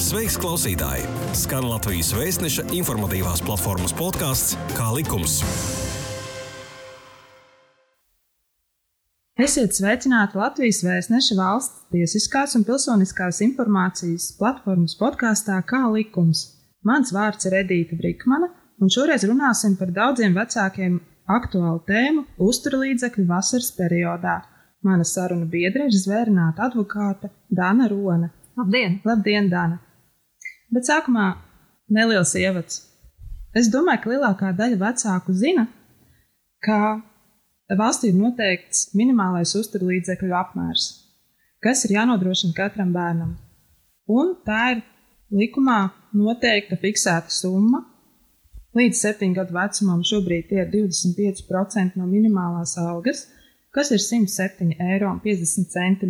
Sveiks, 0.00 0.38
klausītāji! 0.40 1.02
Skan 1.36 1.66
Latvijas 1.68 2.14
vēstneša 2.16 2.62
informatīvās 2.72 3.42
platformas 3.44 3.92
podkāsts 3.92 4.54
Kā 4.72 4.86
likums. 4.96 5.34
Esiet 9.36 9.76
sveicināti 9.76 10.40
Latvijas 10.40 10.80
vēstneša 10.86 11.36
valsts 11.36 11.82
tiesiskās 11.92 12.56
un 12.56 12.64
pilsoniskās 12.64 13.42
informācijas 13.44 14.30
platformas 14.38 14.96
podkāstā 14.96 15.58
Kā 15.68 15.82
likums. 15.92 16.46
Mans 16.80 17.12
vārds 17.12 17.50
ir 17.50 17.58
Edīta 17.60 18.00
Brīkmana, 18.00 18.48
un 18.80 18.88
šoreiz 18.88 19.28
runāsim 19.28 19.76
par 19.76 19.92
daudziem 19.92 20.32
vecākiem 20.38 20.96
aktuālu 21.28 21.84
tēmu- 21.92 22.24
uzturlīdzekļu 22.48 23.26
vasaras 23.28 23.68
periodā. 23.76 24.40
Mana 24.80 25.04
saruna 25.04 25.44
biedra 25.44 25.92
ir 25.92 25.92
zvērnāta 25.92 26.70
advokāte 26.70 27.28
Dana 27.52 27.92
Rona. 27.92 28.32
Labdien! 28.56 29.00
Labdien, 29.04 29.52
Dana! 29.52 29.89
Bet 30.70 30.86
sākumā 30.86 31.32
neliels 31.90 32.36
ievads. 32.38 32.84
Es 33.58 33.66
domāju, 33.72 34.04
ka 34.04 34.10
lielākā 34.12 34.50
daļa 34.54 34.78
vecāku 34.78 35.34
zina, 35.34 35.66
ka 36.62 37.00
valstī 37.78 38.12
ir 38.12 38.18
noteikts 38.18 38.92
minimālais 38.94 39.56
uzturlīdzekļu 39.58 40.36
apmērs, 40.38 40.86
kas 41.64 41.82
ir 41.86 41.96
jānodrošina 41.96 42.54
katram 42.54 42.92
bērnam. 42.94 43.34
Un 44.10 44.36
tā 44.46 44.60
ir 44.76 44.84
likumā 45.34 45.80
noteikta 46.14 46.78
fiksēta 46.78 47.34
summa. 47.34 47.84
Līdz 48.78 49.02
7 49.02 49.34
gadu 49.34 49.56
vecumam 49.56 50.06
šobrīd 50.06 50.52
ir 50.54 50.70
25% 50.70 51.98
no 51.98 52.06
minimālās 52.06 52.76
algas, 52.78 53.26
kas 53.74 53.90
ir 53.90 53.98
107,50 53.98 54.78
eiro 54.86 55.10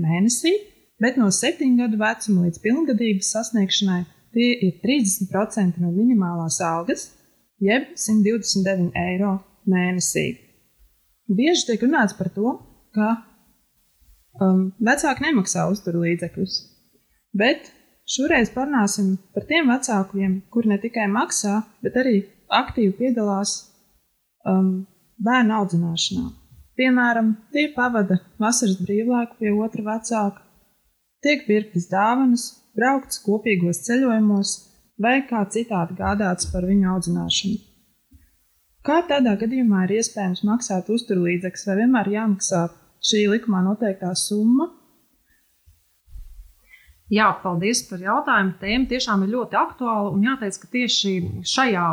mēnesī, 0.05 0.53
bet 1.01 1.17
no 1.17 1.33
7 1.33 1.77
gadu 1.81 2.01
vecuma 2.01 2.45
līdz 2.45 2.61
pilngadības 2.61 3.33
sasniegšanai 3.33 4.03
tie 4.35 4.53
ir 4.67 4.79
30% 4.85 5.81
no 5.83 5.91
minimālās 5.95 6.61
algas, 6.65 7.09
jeb 7.61 7.91
129 7.97 8.93
eiro 8.99 9.37
mēnesī. 9.69 10.29
Bieži 11.31 11.69
tiek 11.69 11.85
runāts 11.87 12.17
par 12.19 12.31
to, 12.35 12.57
ka 12.95 13.11
um, 14.43 14.71
vecāki 14.83 15.29
nemaksā 15.29 15.69
uzturlīdzekļus, 15.71 16.57
bet 17.39 17.71
Šoreiz 18.11 18.49
parunāsim 18.51 19.13
par 19.35 19.45
tiem 19.47 19.69
vecākiem, 19.71 20.33
kuri 20.51 20.73
ne 20.73 20.79
tikai 20.83 21.05
maksā, 21.07 21.61
bet 21.85 21.95
arī 22.01 22.17
aktīvi 22.51 22.97
piedalās 22.99 23.53
um, 24.51 24.81
bērnu 25.23 25.55
audzināšanā. 25.61 26.25
Piemēram, 26.81 27.29
tie 27.55 27.69
pavada 27.77 28.17
vasaras 28.43 28.81
brīvlaiku 28.83 29.39
pie 29.39 29.53
otra 29.55 29.85
vecāka, 29.93 30.43
tiek 31.23 31.45
pirktas 31.47 31.87
dāvanas, 31.93 32.49
braukts 32.77 33.23
kopīgos 33.25 33.83
ceļojumos 33.87 34.55
vai 35.01 35.21
kā 35.29 35.45
citādi 35.55 35.97
gādāts 35.99 36.51
par 36.53 36.67
viņu 36.69 36.91
audzināšanu. 36.95 37.61
Kā 38.87 39.03
tādā 39.09 39.37
gadījumā 39.41 39.85
ir 39.87 39.99
iespējams 40.01 40.45
maksāt 40.49 40.89
uzturlīdzekļus, 40.93 41.67
vai 41.69 41.81
vienmēr 41.83 42.13
jāmaksā 42.15 42.67
šī 43.11 43.27
likumā 43.35 43.61
noteiktā 43.67 44.15
summa, 44.17 44.71
Jā, 47.11 47.27
paldies 47.43 47.81
par 47.89 47.99
jautājumu. 47.99 48.53
Tēma 48.61 48.87
tiešām 48.87 49.25
ir 49.25 49.33
ļoti 49.33 49.57
aktuāla. 49.59 50.13
Un 50.15 50.23
jāteic, 50.29 50.61
ka 50.63 50.69
tieši 50.71 51.15
šajā 51.53 51.87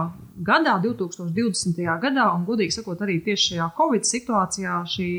gadā, 0.45 0.75
2020. 0.83 1.79
gadā, 2.03 2.27
un 2.35 2.43
godīgi 2.45 2.75
sakot, 2.75 3.01
arī 3.01 3.17
tieši 3.25 3.55
šajā 3.55 3.69
Covid 3.79 4.05
situācijā, 4.05 4.75
šī 4.93 5.09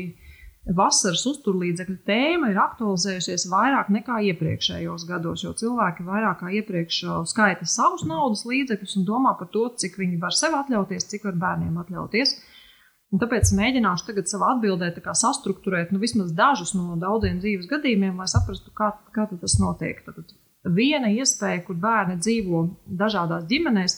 vasaras 0.75 1.23
uzturlīdzekļu 1.29 1.95
tēma 2.07 2.51
ir 2.51 2.59
aktualizējusies 2.61 3.47
vairāk 3.51 3.89
nekā 3.93 4.19
iepriekšējos 4.31 5.05
gados, 5.09 5.43
jo 5.45 5.53
cilvēki 5.57 6.05
vairāk 6.07 6.43
kā 6.43 6.51
iepriekš 6.59 7.01
skaita 7.31 7.65
savus 7.69 8.05
naudas 8.09 8.45
līdzekļus 8.49 8.97
un 8.99 9.07
domā 9.07 9.35
par 9.39 9.49
to, 9.53 9.65
cik 9.81 9.97
viņi 10.01 10.19
var 10.21 10.35
sev 10.35 10.57
atļauties, 10.59 11.07
cik 11.09 11.25
var 11.29 11.39
bērniem 11.41 11.79
atļauties. 11.83 12.35
Un 13.09 13.21
tāpēc 13.21 13.49
mēģināšu 13.57 14.05
tagad 14.11 14.29
savā 14.29 14.51
atbildē 14.53 14.91
sastruktūrēt 15.17 15.89
nu, 15.93 16.01
vismaz 16.01 16.29
dažus 16.37 16.75
no 16.77 16.93
daudziem 17.01 17.39
dzīves 17.41 17.65
gadījumiem, 17.71 18.19
lai 18.21 18.27
saprastu, 18.29 18.69
kā, 18.77 18.91
kā 19.15 19.25
tas 19.31 19.57
notiek. 19.57 20.03
Tad 20.05 20.29
viena 20.75 21.09
iespēja, 21.09 21.63
kur 21.65 21.79
bērni 21.81 22.19
dzīvo 22.21 22.61
dažādās 22.99 23.47
ģimenēs, 23.49 23.97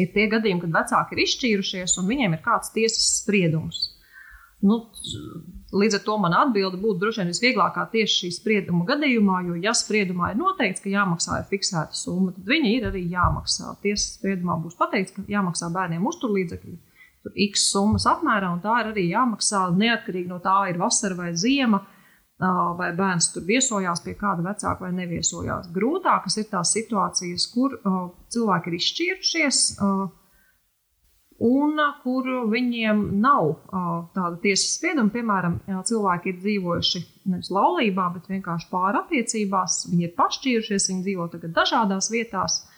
ir 0.00 0.08
tie 0.14 0.24
gadījumi, 0.32 0.64
kad 0.64 0.78
vecāki 0.78 1.14
ir 1.14 1.22
izšķīrušies 1.26 1.98
un 2.00 2.08
viņiem 2.08 2.38
ir 2.38 2.42
kāds 2.46 2.72
tiesas 2.72 3.20
spriedums. 3.20 3.95
Nu, 4.64 4.78
līdz 5.76 5.98
ar 5.98 6.02
to 6.06 6.14
man 6.22 6.32
atbilde 6.32 6.78
būtu 6.80 7.02
droši 7.02 7.20
vien 7.20 7.30
visvieglākā 7.30 7.84
tieši 7.92 8.14
šī 8.22 8.30
sprieduma 8.38 8.86
gadījumā, 8.88 9.42
jo, 9.50 9.56
ja 9.60 9.74
spriedumā 9.76 10.32
ir 10.32 10.38
noteikts, 10.40 10.80
ka 10.82 10.88
jāmaksā 10.90 11.42
ir 11.42 11.48
fiksēta 11.50 11.96
summa, 11.98 12.32
tad 12.32 12.48
viņi 12.48 12.72
ir 12.78 12.86
arī 12.88 13.02
jāmaksā. 13.12 13.74
Tiesas 13.84 14.16
spriedumā 14.16 14.56
būs 14.62 14.78
pateikts, 14.80 15.12
ka 15.16 15.26
jāmaksā 15.28 15.68
bērniem 15.74 16.08
uzturlīdzekļi 16.08 16.78
X 17.50 17.66
summas 17.72 18.06
apmērā, 18.06 18.52
un 18.54 18.62
tā 18.62 18.80
ir 18.80 18.92
arī 18.92 19.04
jāmaksā 19.10 19.66
neatkarīgi 19.76 20.30
no 20.30 20.38
tā, 20.42 20.56
ir 20.70 20.78
vasara 20.78 21.16
vai 21.18 21.32
ziema, 21.34 21.82
vai 22.78 22.90
bērns 22.96 23.32
tur 23.34 23.46
viesojās 23.48 24.02
pie 24.04 24.14
kāda 24.18 24.44
vecāka 24.44 24.84
vai 24.84 24.92
neviesojās. 24.94 25.70
Grūtākas 25.74 26.36
ir 26.38 26.46
tās 26.50 26.72
situācijas, 26.76 27.48
kur 27.52 27.78
cilvēki 28.32 28.70
ir 28.70 28.78
izšķīrušies. 28.78 29.62
Un 31.44 31.76
kur 32.00 32.28
viņiem 32.48 33.02
nav 33.20 33.50
uh, 33.50 33.88
tāda 34.14 34.38
tiesas 34.40 34.78
sprieduma, 34.78 35.12
piemēram, 35.12 35.58
jā, 35.68 35.82
cilvēki 35.90 36.30
ir 36.32 36.38
dzīvojuši 36.40 37.02
nevis 37.28 37.50
laulībā, 37.52 38.06
bet 38.14 38.30
vienkārši 38.32 38.70
pārattiecībās. 38.70 39.82
Viņi 39.90 40.08
ir 40.08 40.14
pašķīrušies, 40.16 40.88
viņi 40.92 41.04
dzīvo 41.04 41.28
tagad 41.34 41.52
dažādās 41.58 42.08
vietās. 42.14 42.62
Uh, 42.62 42.72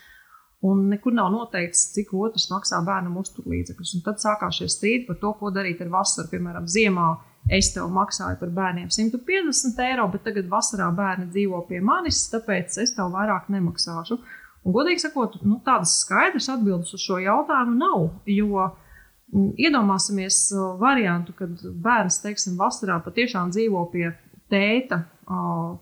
Un 0.61 0.89
nekur 0.91 1.15
nav 1.15 1.31
noteikts, 1.31 1.85
cik 1.95 2.11
otrs 2.19 2.49
maksā 2.51 2.81
bērnam 2.87 3.21
uzturlīdzekļus. 3.21 3.93
Tad 4.03 4.19
sākās 4.23 4.59
šie 4.59 4.67
strīdi 4.73 5.05
par 5.07 5.21
to, 5.21 5.31
ko 5.39 5.53
darīt 5.55 5.85
ar 5.85 5.93
vasaru. 5.93 6.31
Piemēram, 6.33 6.67
ziemā 6.67 7.13
es 7.55 7.71
tev 7.77 7.87
maksāju 7.95 8.41
par 8.41 8.51
bērniem 8.57 8.89
150 8.91 9.79
eiro, 9.87 10.09
bet 10.11 10.27
tagad 10.27 10.51
vasarā 10.51 10.89
bērni 10.99 11.29
dzīvo 11.31 11.63
pie 11.69 11.79
manis, 11.79 12.25
tāpēc 12.33 12.81
es 12.83 12.97
tev 12.97 13.15
vairāk 13.15 13.47
nemaksāšu. 13.55 14.19
Un, 14.19 14.35
godīgi 14.75 15.05
sakot, 15.06 15.39
nu, 15.47 15.59
tādas 15.65 15.97
skaidras 16.03 16.49
atbildes 16.53 16.95
uz 16.97 17.05
šo 17.05 17.21
jautājumu 17.23 17.77
nav. 17.79 18.09
Jo 18.29 18.67
mm, 18.69 19.53
iedomāsimies 19.69 20.41
uh, 20.56 20.73
variantu, 20.81 21.37
kad 21.39 21.61
bērns, 21.84 22.23
teiksim, 22.25 22.59
vasarā 22.61 22.99
patiešām 23.05 23.53
dzīvo 23.55 23.84
pie 23.93 24.11
tēta 24.53 25.05
uh, 25.28 25.77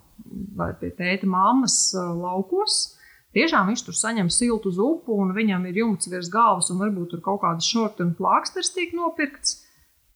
vai 0.57 0.73
pie 0.81 0.93
tēta 0.97 1.29
mammas 1.31 1.79
uh, 1.95 2.13
laukos 2.17 2.97
Tiešām 3.37 3.69
viņš 3.69 3.83
tur 3.85 3.97
saņem 3.99 4.31
siltu 4.33 4.71
zupu, 4.73 5.13
un 5.21 5.35
viņam 5.37 5.67
ir 5.69 5.83
jumts 5.83 6.09
virs 6.09 6.31
galvas, 6.33 6.71
un 6.73 6.79
varbūt 6.81 7.11
tur 7.13 7.21
kaut 7.25 7.43
kāda 7.43 7.61
šorta 7.61 8.01
un 8.07 8.15
plāksters 8.17 8.73
tiek 8.73 8.95
nopirkts. 8.97 9.59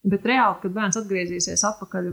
Bet 0.09 0.25
reāli, 0.25 0.56
kad 0.62 0.72
bērns 0.72 0.97
atgriezīsies 0.97 1.60
atpakaļ 1.69 2.06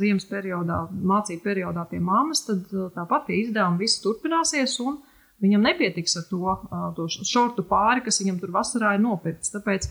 ziemas 0.00 0.24
periodā, 0.30 0.78
mācību 1.10 1.44
periodā 1.44 1.84
pie 1.90 2.00
mammas, 2.00 2.46
tad 2.46 2.72
tāpat 2.94 3.26
tie 3.26 3.42
izdevumi 3.42 3.84
visi 3.84 4.00
turpināsies, 4.00 4.78
un 4.80 4.96
viņam 5.42 5.64
nepietiks 5.68 6.16
ar 6.20 6.26
to, 6.30 6.56
to 6.96 7.06
šortu 7.16 7.64
pāri, 7.68 8.04
kas 8.06 8.20
viņam 8.22 8.40
tur 8.42 8.52
vasarā 8.54 8.94
ir 8.96 9.02
nopirkts. 9.04 9.52
Tāpēc 9.54 9.88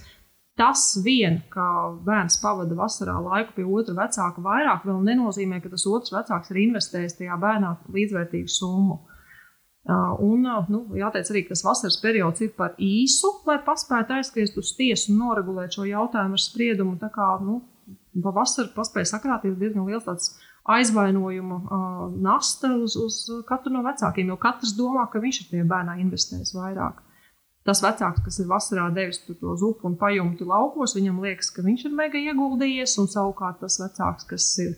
tas 0.60 0.86
vien, 1.04 1.42
ka 1.52 1.66
bērns 2.06 2.40
pavada 2.42 2.78
vasarā 2.78 3.18
laiku 3.22 3.58
pie 3.58 3.66
otra 3.68 3.98
vecāka 3.98 4.44
vairāk, 4.44 4.86
vēl 4.88 5.04
nenozīmē, 5.10 5.60
ka 5.64 5.74
tas 5.74 5.86
otrs 5.90 6.16
vecāks 6.16 6.54
ir 6.54 6.62
investējis 6.70 7.20
tajā 7.20 7.38
bērnā 7.42 7.76
līdzvērtīgu 7.96 8.52
summu. 8.52 9.02
Un, 9.86 10.48
nu, 10.72 10.80
jāteic 10.98 11.30
arī, 11.30 11.44
ka 11.46 11.54
tas 11.54 11.62
vasaras 11.68 12.00
periods 12.02 12.42
ir 12.42 12.56
par 12.58 12.74
īsu, 12.82 13.30
lai 13.46 13.60
paspētu 13.68 14.16
aizskriest 14.16 14.58
uz 14.58 14.72
tiesu 14.78 15.12
un 15.14 15.20
noregulēt 15.22 15.78
šo 15.78 15.86
jautājumu 15.86 16.40
ar 16.40 16.42
spriedumu. 16.42 16.96
Tā 16.98 17.12
kā 17.14 17.28
nu, 17.46 17.60
pavasarī 18.24 18.72
paspēja 18.74 19.12
sakrāties 19.12 19.60
diezgan 19.60 19.86
liels 19.86 20.08
tāds 20.08 20.32
aizvainojumu 20.66 21.56
uh, 21.56 21.98
nasta 22.22 22.72
uz, 22.76 22.96
uz 22.98 23.20
katru 23.50 23.74
no 23.74 23.84
vecākiem, 23.86 24.32
jo 24.32 24.38
katrs 24.42 24.74
domā, 24.78 25.06
ka 25.12 25.22
viņš 25.22 25.42
ir 25.42 25.50
tie 25.52 25.66
bērnā 25.68 26.00
investējis 26.02 26.56
vairāk. 26.58 27.04
Tas 27.66 27.82
vecāks, 27.82 28.22
kas 28.26 28.38
ir 28.42 28.50
vasarā 28.50 28.90
devis 28.94 29.24
to 29.26 29.56
zupu 29.58 29.88
un 29.90 29.96
pajumti 29.98 30.46
laukos, 30.46 30.94
viņam 30.98 31.18
liekas, 31.24 31.50
ka 31.54 31.66
viņš 31.66 31.88
ir 31.88 31.96
mega 31.98 32.22
ieguldījies, 32.22 32.94
un 33.02 33.10
savukārt 33.10 33.58
tas 33.64 33.80
vecāks, 33.82 34.28
kas 34.30 34.46
ir 34.62 34.76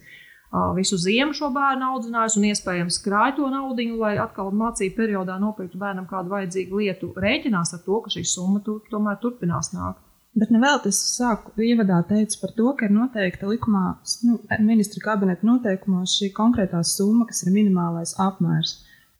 visu 0.75 0.95
ziemu 0.95 1.35
šo 1.35 1.50
bērnu 1.51 1.89
audzinājis 1.91 2.38
un 2.39 2.47
iespējams 2.47 3.01
krāj 3.03 3.33
to 3.35 3.50
naudu, 3.51 3.89
lai 4.00 4.13
atkal 4.23 4.53
mācību 4.56 4.95
periodā 4.95 5.35
nopirktu 5.41 5.79
bērnam 5.81 6.07
kādu 6.07 6.31
vajadzīgu 6.31 6.79
lietu, 6.79 7.11
rēķinās 7.19 7.75
ar 7.75 7.83
to, 7.83 8.00
ka 8.06 8.13
šī 8.15 8.23
summa 8.23 8.63
tur, 8.63 8.79
tomēr 8.91 9.19
turpinās 9.19 9.73
nākt. 9.75 10.06
Bet 10.37 10.51
nevēl 10.53 10.81
tas 10.83 10.97
sāku 11.15 11.55
ievadā 11.65 12.03
teicu 12.09 12.37
par 12.43 12.51
to, 12.57 12.67
ka 12.77 12.85
ir 12.85 12.93
noteikta 12.93 13.49
likumā, 13.49 13.85
nu, 14.27 14.37
ministra 14.67 15.01
kabineta 15.07 15.47
noteikumos 15.47 16.13
šī 16.19 16.29
konkrētā 16.37 16.83
summa, 16.85 17.25
kas 17.29 17.41
ir 17.45 17.55
minimālais 17.55 18.13
apmērs. 18.21 18.75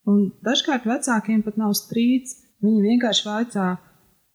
Un 0.08 0.28
dažkārt 0.46 0.86
vecākiem 0.88 1.42
pat 1.46 1.58
nav 1.58 1.74
strīds. 1.80 2.44
Viņi 2.64 2.86
vienkārši 2.86 3.28
vaicā, 3.28 3.68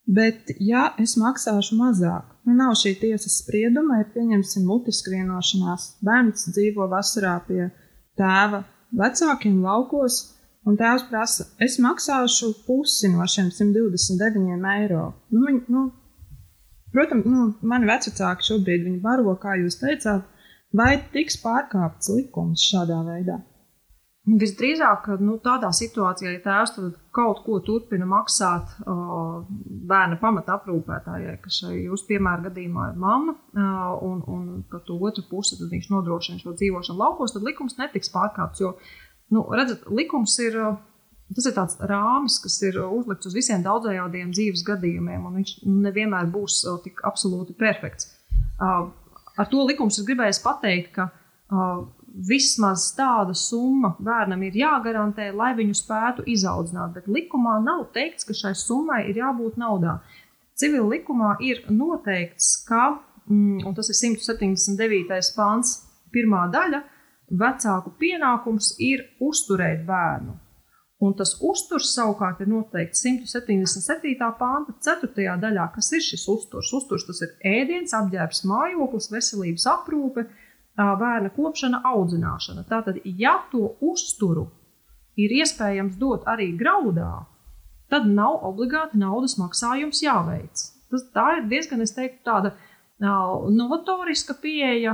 Bet, 0.03 0.49
ja 0.59 0.89
es 0.99 1.13
maksāšu 1.15 1.77
mazāk, 1.79 2.25
nu 2.43 2.57
nav 2.59 2.73
šī 2.75 2.97
tiesas 2.99 3.37
sprieduma, 3.39 4.01
ir 4.03 4.09
pieņemsim 4.11 4.65
mutiska 4.67 5.13
vienošanās. 5.15 5.85
Bērns 6.03 6.49
dzīvo 6.51 6.89
vasarā 6.91 7.37
pie 7.47 7.69
tēva 8.19 8.65
vecākiem 8.99 9.61
laukos, 9.63 10.19
Un 10.63 10.77
tēvs 10.79 11.09
prasa, 11.09 11.49
es 11.59 11.75
maksāšu 11.83 12.53
pusi 12.69 13.09
no 13.11 13.25
šiem 13.27 13.49
129 13.51 14.69
eiro. 14.77 15.09
Nu, 15.35 15.41
viņi, 15.49 15.63
nu, 15.75 15.89
protams, 16.95 17.29
nu, 17.29 17.47
mani 17.69 17.89
vecāki 17.91 18.49
šobrīd 18.49 18.85
viņi 18.89 19.01
baro, 19.05 19.37
kā 19.41 19.57
jūs 19.61 19.81
teicāt, 19.81 20.29
vai 20.77 20.97
tiks 21.15 21.41
pārkāpts 21.43 22.13
likums 22.17 22.65
šādā 22.71 23.01
veidā. 23.07 23.41
Visdrīzāk, 24.23 25.09
nu, 25.19 25.41
tādā 25.43 25.73
situācijā, 25.75 26.31
ja 26.37 26.41
tēvs 26.45 26.77
kaut 27.11 27.41
ko 27.43 27.57
turpina 27.67 28.07
maksāt 28.07 28.71
uh, 28.85 29.41
bērna 29.91 30.21
pamata 30.21 30.61
aprūpētājai, 30.61 31.41
kas 31.43 31.59
jūsu 31.67 32.07
piemēra 32.07 32.47
gadījumā 32.47 32.93
ir 32.93 33.01
mamma, 33.03 33.35
un, 34.07 34.21
un 34.31 34.45
ka 34.71 34.79
to 34.87 35.01
otru 35.03 35.27
pusi 35.27 35.59
viņš 35.59 35.91
nodrošina 35.91 36.39
šo 36.39 36.55
dzīvošanu 36.55 37.03
laukos, 37.03 37.35
tad 37.35 37.43
likums 37.49 37.81
netiks 37.83 38.15
pārkāpts. 38.15 38.63
Jo 38.63 38.77
Nu, 39.33 39.47
redzat, 39.57 39.87
likums 39.89 40.39
ir. 40.45 40.59
Tas 41.33 41.47
ir 41.49 41.55
tāds 41.57 41.79
rāmis, 41.89 42.37
kas 42.43 42.59
ir 42.67 42.77
uzlikts 42.83 43.29
uz 43.31 43.37
visiem 43.37 43.63
daudzējādiem 43.65 44.33
dzīves 44.35 44.65
gadījumiem, 44.67 45.25
un 45.29 45.39
viņš 45.41 45.53
nevienmēr 45.65 46.29
būs 46.33 46.61
tik 46.85 47.01
absolūti 47.09 47.57
perfekts. 47.57 48.11
Ar 48.61 49.49
to 49.49 49.65
likums 49.65 50.01
ir 50.01 50.09
gribējis 50.11 50.43
pateikt, 50.45 50.99
ka 50.99 51.09
vismaz 52.13 52.91
tāda 52.97 53.35
summa 53.39 53.95
bērnam 54.03 54.43
ir 54.45 54.59
jāgarantē, 54.61 55.31
lai 55.37 55.53
viņu 55.57 55.77
spētu 55.79 56.27
izaudzināt. 56.29 56.93
Bet 56.97 57.09
likumā 57.09 57.57
nav 57.65 57.87
teikts, 57.95 58.27
ka 58.29 58.37
šai 58.37 58.53
summai 58.59 59.07
ir 59.09 59.23
jābūt 59.23 59.57
naudā. 59.61 59.99
Civil 60.59 60.91
likumā 60.93 61.39
ir 61.41 61.63
noteikts, 61.73 62.55
ka, 62.69 62.99
mm, 63.27 63.65
un 63.67 63.75
tas 63.75 63.89
ir 63.89 63.97
179. 63.97 65.33
pāns, 65.37 65.79
pirmā 66.13 66.45
daļa, 66.53 66.83
vecāku 67.33 67.95
pienākums 67.99 68.75
ir 68.79 69.07
uzturēt 69.21 69.87
bērnu. 69.89 70.37
Un 71.03 71.17
tas 71.19 71.33
uzturs 71.43 71.91
savukārt 71.97 72.45
ir 72.45 72.51
noteikts 72.53 73.03
177. 73.03 74.15
pānta 74.39 74.75
4. 74.87 75.25
daļā, 75.43 75.65
kas 75.75 75.91
ir 75.97 76.05
šis 76.05 76.29
uzturs. 76.31 76.71
Uzturs 76.79 77.09
tas 77.09 77.23
ir 77.27 77.33
ēdiens, 77.43 77.95
apģērbs, 77.99 78.45
mājoklis, 78.47 79.11
veselības 79.11 79.67
aprūpe, 79.73 80.29
bērna 80.79 81.33
kopšana, 81.35 81.83
audzināšana. 81.91 82.63
Tātad, 82.71 83.01
ja 83.19 83.41
to 83.51 83.73
uzturu 83.83 84.47
ir 85.19 85.35
iespējams 85.43 85.99
dot 86.01 86.29
arī 86.31 86.53
graudā, 86.61 87.25
tad 87.93 88.07
nav 88.09 88.39
obligāti 88.49 89.01
naudas 89.03 89.35
maksājums 89.41 90.05
jāveic. 90.05 90.69
Tas, 90.93 91.09
tā 91.13 91.27
ir 91.41 91.49
diezgan, 91.51 91.83
es 91.83 91.97
teiktu, 91.97 92.23
tāda 92.29 92.55
novatoriska 93.03 94.37
pieeja, 94.39 94.93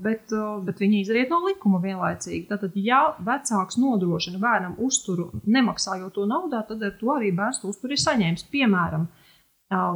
bet, 0.00 0.32
bet 0.64 0.78
viņi 0.80 1.02
izriet 1.02 1.32
no 1.32 1.42
likuma 1.44 1.80
vienlaicīgi. 1.82 2.46
Tātad, 2.48 2.76
ja 2.80 3.02
vecāks 3.20 3.76
nodrošina 3.76 4.40
bērnam 4.40 4.78
uzturu, 4.80 5.28
nemaksājot 5.44 6.14
to 6.16 6.24
naudā, 6.30 6.62
tad 6.68 6.82
ar 6.82 6.94
to 7.00 7.12
arī 7.12 7.32
bērns 7.36 7.60
to 7.60 7.68
uzturu 7.68 7.92
ir 7.92 8.00
saņēmis. 8.00 8.46
Piemēram, 8.52 9.04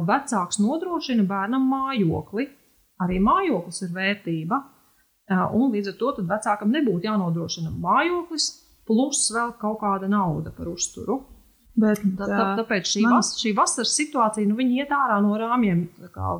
vecāks 0.07 0.61
nodrošina 0.61 1.25
bērnam 1.29 1.65
mājokli. 1.71 2.47
Arī 3.01 3.17
mājoklis 3.21 3.83
ir 3.85 3.91
vērtība, 3.93 4.57
un 5.53 5.73
līdz 5.73 5.91
ar 5.91 5.97
to 5.99 6.13
vecākam 6.29 6.71
nebūtu 6.73 7.09
jānodrošina 7.09 7.73
mājoklis, 7.73 8.47
plus 8.87 9.27
vēl 9.35 9.51
kaut 9.61 9.81
kāda 9.81 10.09
nauda 10.09 10.53
par 10.53 10.69
uzturu. 10.71 11.19
Bet, 11.77 11.99
tā, 12.17 12.25
tā, 12.25 12.45
tāpēc 12.57 12.89
šī, 12.89 13.03
man... 13.05 13.19
vas, 13.19 13.35
šī 13.37 13.51
vasaras 13.57 13.91
situācija, 13.99 14.49
nu, 14.49 14.55
viņi 14.57 14.79
iet 14.81 14.93
ārā 14.97 15.19
no 15.21 15.35
rāmjiem. 15.37 15.83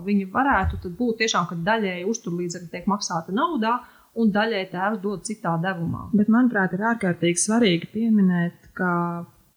Viņi 0.07 0.25
varētu 0.33 0.89
būt 0.97 1.21
tiešām, 1.21 1.45
ka 1.51 1.57
daļēji 1.67 2.07
uzturlīdzekļi 2.09 2.71
tiek 2.71 2.87
maksāti 2.89 3.35
naudā, 3.37 3.75
un 4.17 4.31
daļēji 4.33 4.69
tēvs 4.71 5.01
dod 5.03 5.25
citā 5.27 5.53
devumā. 5.61 6.07
Bet, 6.17 6.31
manuprāt, 6.33 6.73
ir 6.73 6.85
ārkārtīgi 6.89 7.43
svarīgi 7.43 7.89
pieminēt, 7.93 8.71
ka 8.77 8.91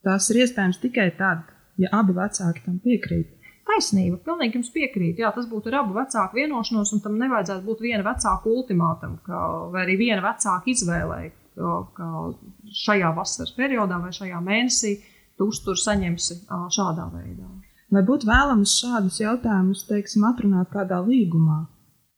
tas 0.04 0.28
ir 0.32 0.42
iespējams 0.44 0.80
tikai 0.82 1.10
tad, 1.16 1.46
ja 1.80 1.88
abi 1.96 2.16
vecāki 2.16 2.66
tam 2.66 2.76
piekrīt. 2.84 3.36
Taisnība, 3.70 4.18
pilnīgi 4.26 4.58
jums 4.58 4.72
piekrīt. 4.74 5.20
Jā, 5.22 5.30
tas 5.32 5.46
būtu 5.48 5.70
ar 5.70 5.80
abu 5.80 5.94
vecāku 5.96 6.40
vienošanos, 6.40 6.92
un 6.92 7.00
tam 7.04 7.16
nevajadzētu 7.20 7.64
būt 7.64 7.84
viena 7.86 8.04
vecāka 8.04 8.50
ultimātam, 8.50 9.16
ka, 9.24 9.40
vai 9.72 9.86
arī 9.86 9.96
viena 10.00 10.24
vecāka 10.24 10.68
izvēlei, 10.72 11.30
ka, 11.56 12.10
šajā 12.82 13.14
vasaras 13.16 13.54
periodā 13.56 14.00
vai 14.02 14.12
šajā 14.16 14.42
mēnesī 14.44 14.98
tu 15.40 15.48
uzturu 15.48 15.80
saņemsi 15.80 16.42
šādā 16.76 17.08
veidā. 17.14 17.48
Vai 17.90 18.04
būtu 18.06 18.28
vēlams 18.28 18.76
šādus 18.84 19.18
jautājumus, 19.22 19.86
teiksim, 19.88 20.26
atrunāt 20.28 20.68
kādā 20.70 21.00
līgumā, 21.02 21.64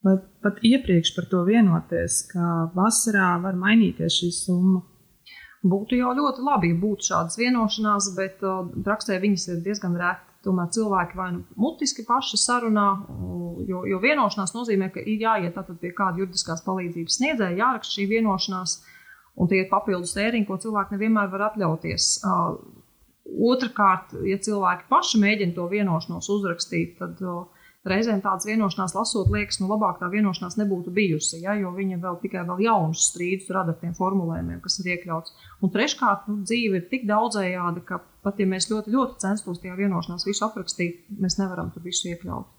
vai 0.04 0.18
pat 0.44 0.58
iepriekš 0.66 1.14
par 1.16 1.28
to 1.30 1.44
vienoties, 1.46 2.24
ka 2.32 2.48
vasarā 2.74 3.36
var 3.44 3.56
mainīties 3.56 4.18
šī 4.18 4.32
summa? 4.36 4.82
Būtu 5.62 5.94
jau 5.94 6.10
ļoti 6.18 6.42
labi, 6.42 6.72
ja 6.72 6.80
būtu 6.82 7.06
šādas 7.06 7.38
vienošanās, 7.38 8.10
bet 8.18 8.42
uh, 8.42 8.66
praksē 8.82 9.20
viņas 9.22 9.48
ir 9.52 9.64
diezgan 9.64 9.96
reti. 10.00 10.28
Tomēr 10.42 10.72
cilvēki 10.74 11.14
vai 11.14 11.28
nu 11.36 11.44
mutiski 11.54 12.02
paši 12.02 12.34
sarunā, 12.42 12.86
jo, 13.68 13.84
jo 13.86 14.00
vienošanās 14.02 14.50
nozīmē, 14.56 14.88
ka 14.90 14.98
ir 14.98 15.22
jāiet 15.22 15.60
pie 15.78 15.92
kāda 15.94 16.18
juridiskās 16.18 16.64
palīdzības 16.66 17.18
sniedzēja, 17.20 17.60
jāraksta 17.60 17.94
šī 17.94 18.08
vienošanās, 18.10 18.72
un 19.38 19.52
tie 19.52 19.60
ir 19.62 19.68
papildus 19.70 20.16
tēriņi, 20.16 20.48
ko 20.48 20.58
cilvēki 20.64 20.96
nevienmēr 20.96 21.30
var 21.30 21.46
atļauties. 21.52 22.08
Uh, 22.26 22.81
Otrakārt, 23.32 24.12
ja 24.28 24.36
cilvēki 24.42 24.88
paši 24.90 25.20
mēģina 25.22 25.56
to 25.56 25.66
vienošanos 25.70 26.28
uzrakstīt, 26.34 26.98
tad 26.98 27.20
reizēm 27.88 28.20
tādas 28.22 28.46
vienošanās 28.46 28.94
lasot, 28.94 29.30
liekas, 29.32 29.58
nu 29.62 29.68
labāk 29.70 29.98
tā 30.00 30.08
vienošanās 30.12 30.58
nebūtu 30.60 30.92
bijusi, 30.94 31.40
ja, 31.42 31.56
jo 31.58 31.72
viņa 31.74 31.98
vēl 32.02 32.18
tikai 32.22 32.44
vēl 32.48 32.62
jaunus 32.66 33.08
strīdus 33.10 33.50
rada 33.54 33.74
ar 33.74 33.80
tiem 33.80 33.94
formulējumiem, 33.98 34.60
kas 34.62 34.78
ir 34.82 34.92
iekļauts. 34.94 35.34
Un 35.62 35.74
treškārt, 35.74 36.28
nu, 36.30 36.40
dzīve 36.46 36.82
ir 36.82 36.88
tik 36.92 37.06
daudzējāda, 37.10 37.84
ka 37.88 38.02
pat 38.22 38.42
ja 38.42 38.48
mēs 38.48 38.70
ļoti, 38.70 38.94
ļoti 38.94 39.22
censtos 39.24 39.62
tajā 39.62 39.78
vienošanās 39.80 40.26
visu 40.28 40.46
aprakstīt, 40.46 41.06
mēs 41.18 41.40
nevaram 41.42 41.72
tur 41.74 41.86
visu 41.86 42.12
iekļaut. 42.12 42.58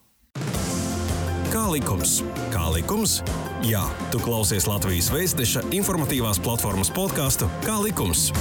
Kā 1.54 1.68
likums? 1.70 2.18
Kā 2.50 2.66
likums? 2.74 3.20
Jā, 3.64 3.84
tu 4.10 4.18
klausies 4.20 4.66
Latvijas 4.66 5.12
Vēstneša 5.14 5.68
informatīvās 5.78 6.42
platformas 6.42 6.90
podkāstu 6.92 7.46
Kā 7.62 7.78
likums? 7.78 8.32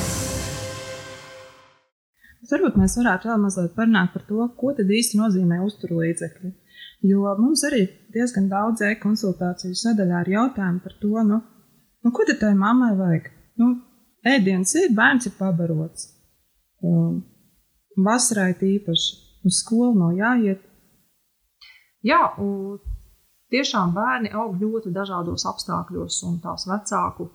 Varbūt 2.53 2.75
mēs 2.77 2.93
varētu 2.99 3.29
vēl 3.31 3.39
mazliet 3.41 3.73
parunāt 3.73 4.11
par 4.13 4.25
to, 4.27 4.43
ko 4.59 4.73
tad 4.77 4.91
īsti 4.93 5.17
nozīmē 5.17 5.57
uzturlīdzekļi. 5.65 6.51
Jo 7.09 7.31
mums 7.39 7.63
arī 7.67 7.87
diezgan 8.13 8.45
daudz 8.51 8.83
e-konsultāciju 8.85 9.75
sadaļā 9.79 10.21
ir 10.23 10.29
jautājumi 10.35 10.83
par 10.83 10.93
to, 11.01 11.13
nu, 11.27 11.39
nu 12.05 12.11
ko 12.13 12.25
tad 12.29 12.39
tai 12.43 12.53
mammai 12.59 12.93
vajag. 12.99 13.31
Nu, 13.59 13.71
ēdienas 14.35 14.75
ir, 14.79 14.93
bērns 14.95 15.27
ir 15.27 15.33
pabarots. 15.39 16.11
Um, 16.83 17.23
vasarai 17.97 18.53
tīpaši 18.59 19.17
uz 19.47 19.59
skolu 19.63 19.97
nav 19.97 20.13
jāiet. 20.19 20.61
Jā, 22.03 22.21
tiešām 23.53 23.95
bērni 23.95 24.31
aug 24.35 24.59
ļoti 24.61 24.93
dažādos 24.93 25.47
apstākļos, 25.49 26.21
un 26.27 26.39
tās 26.43 26.67
vecāku 26.69 27.29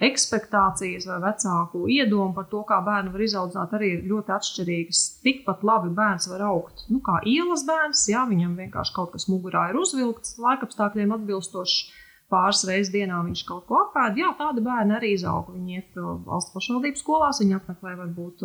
ekspektācijas 0.00 1.06
vai 1.10 1.18
vecāku 1.26 1.84
iedomu 1.92 2.32
par 2.36 2.46
to, 2.50 2.62
kā 2.68 2.80
bērnu 2.84 3.12
var 3.14 3.24
izaudzināt, 3.24 3.74
arī 3.76 3.92
ir 3.96 4.04
ļoti 4.08 4.34
atšķirīgas. 4.36 5.00
Tikpat 5.24 5.64
labi 5.66 5.92
bērns 5.96 6.30
var 6.32 6.44
augt, 6.48 6.86
nu, 6.88 7.02
kā 7.04 7.18
ielas 7.28 7.66
bērns, 7.68 8.06
ja 8.12 8.24
viņam 8.28 8.56
vienkārši 8.58 8.96
kaut 8.96 9.12
kas 9.14 9.28
mugurā 9.28 9.68
ir 9.70 9.80
uzvilkts, 9.80 10.38
laikapstākļiem 10.40 11.16
atbilstoši. 11.18 11.96
Pāris 12.30 12.60
reizes 12.62 12.92
dienā 12.94 13.16
viņš 13.26 13.40
kaut 13.48 13.64
ko 13.66 13.80
apēd. 13.80 14.20
Jā, 14.20 14.28
tādi 14.38 14.62
bērni 14.62 14.94
arī 14.94 15.08
izaug. 15.16 15.48
Viņi 15.50 15.80
iet 15.80 15.96
valsts 15.98 16.52
pašvaldības 16.54 17.02
skolās, 17.02 17.40
viņi 17.42 17.56
apmeklē 17.56 17.96
varbūt 17.98 18.44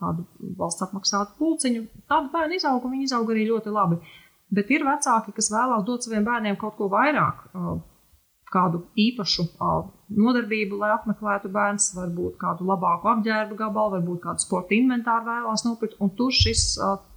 kādu 0.00 0.24
valsts 0.56 0.86
apmaksātu 0.86 1.36
pulciņu. 1.36 1.82
Tādi 2.08 2.32
bērni 2.32 2.56
izaug 2.56 2.86
un 2.88 2.94
viņi 2.96 3.10
izaug 3.10 3.34
arī 3.34 3.44
ļoti 3.50 3.74
labi. 3.76 4.00
Bet 4.56 4.72
ir 4.72 4.86
vecāki, 4.88 5.36
kas 5.36 5.50
vēlās 5.52 5.84
dot 5.84 6.06
saviem 6.06 6.24
bērniem 6.24 6.56
kaut 6.56 6.78
ko 6.78 6.88
vairāk 6.88 7.44
kādu 8.56 8.86
īpašu 9.04 9.50
nodarbību, 10.14 10.78
lai 10.80 10.92
apmeklētu 10.94 11.50
bērns, 11.52 11.90
varbūt 11.96 12.36
kādu 12.40 12.66
labāku 12.68 13.10
apģērbu 13.10 13.58
gabalu, 13.58 13.96
varbūt 13.98 14.20
kādu 14.22 14.44
sporta 14.44 14.76
inventāru 14.76 15.26
vēlās 15.26 15.64
nopirkt. 15.66 15.96
Un 16.02 16.12
tur 16.18 16.34
šis, 16.34 16.76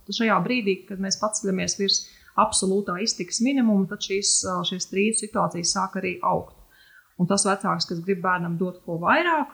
šajā 0.10 0.40
brīdī, 0.46 0.80
kad 0.88 1.02
mēs 1.02 1.20
paceļamies 1.22 1.78
virs 1.80 2.00
absolūtā 2.40 2.98
iztikas 3.04 3.42
minimuma, 3.46 3.86
tad 3.90 4.06
šīs, 4.06 4.40
šīs 4.70 4.88
strīdu 4.88 5.22
situācijas 5.22 5.76
sāk 5.76 6.00
arī 6.02 6.16
augt. 6.26 6.56
Un 7.20 7.28
tas 7.28 7.44
vecāks, 7.46 7.88
kas 7.90 8.00
grib 8.06 8.22
bērnam 8.24 8.56
dot 8.58 8.80
ko 8.86 8.96
vairāk, 9.02 9.52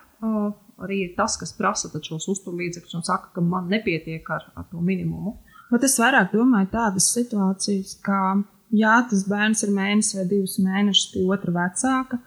arī 0.85 1.01
ir 1.07 1.15
tas, 1.17 1.35
kas 1.41 1.55
prasa 1.57 1.89
šos 1.89 2.27
uzturlīdzekļus 2.35 2.97
un 2.99 3.05
saka, 3.07 3.31
ka 3.35 3.41
man 3.41 3.67
nepietiek 3.71 4.29
ar, 4.31 4.51
ar 4.55 4.67
to 4.69 4.83
minimumu. 4.83 5.39
Bet 5.71 5.83
es 5.87 5.97
vairāk 5.99 6.29
domāju 6.35 6.69
tādas 6.75 7.09
situācijas, 7.15 7.95
kā 8.05 8.37
jā, 8.75 8.95
tas 9.09 9.25
bērns 9.27 9.65
ir 9.65 9.73
mēnesis 9.73 10.19
vai 10.19 10.27
divus 10.29 10.59
mēnešus 10.61 11.11
pie 11.13 11.25
otra 11.33 11.55
vecāka, 11.55 12.21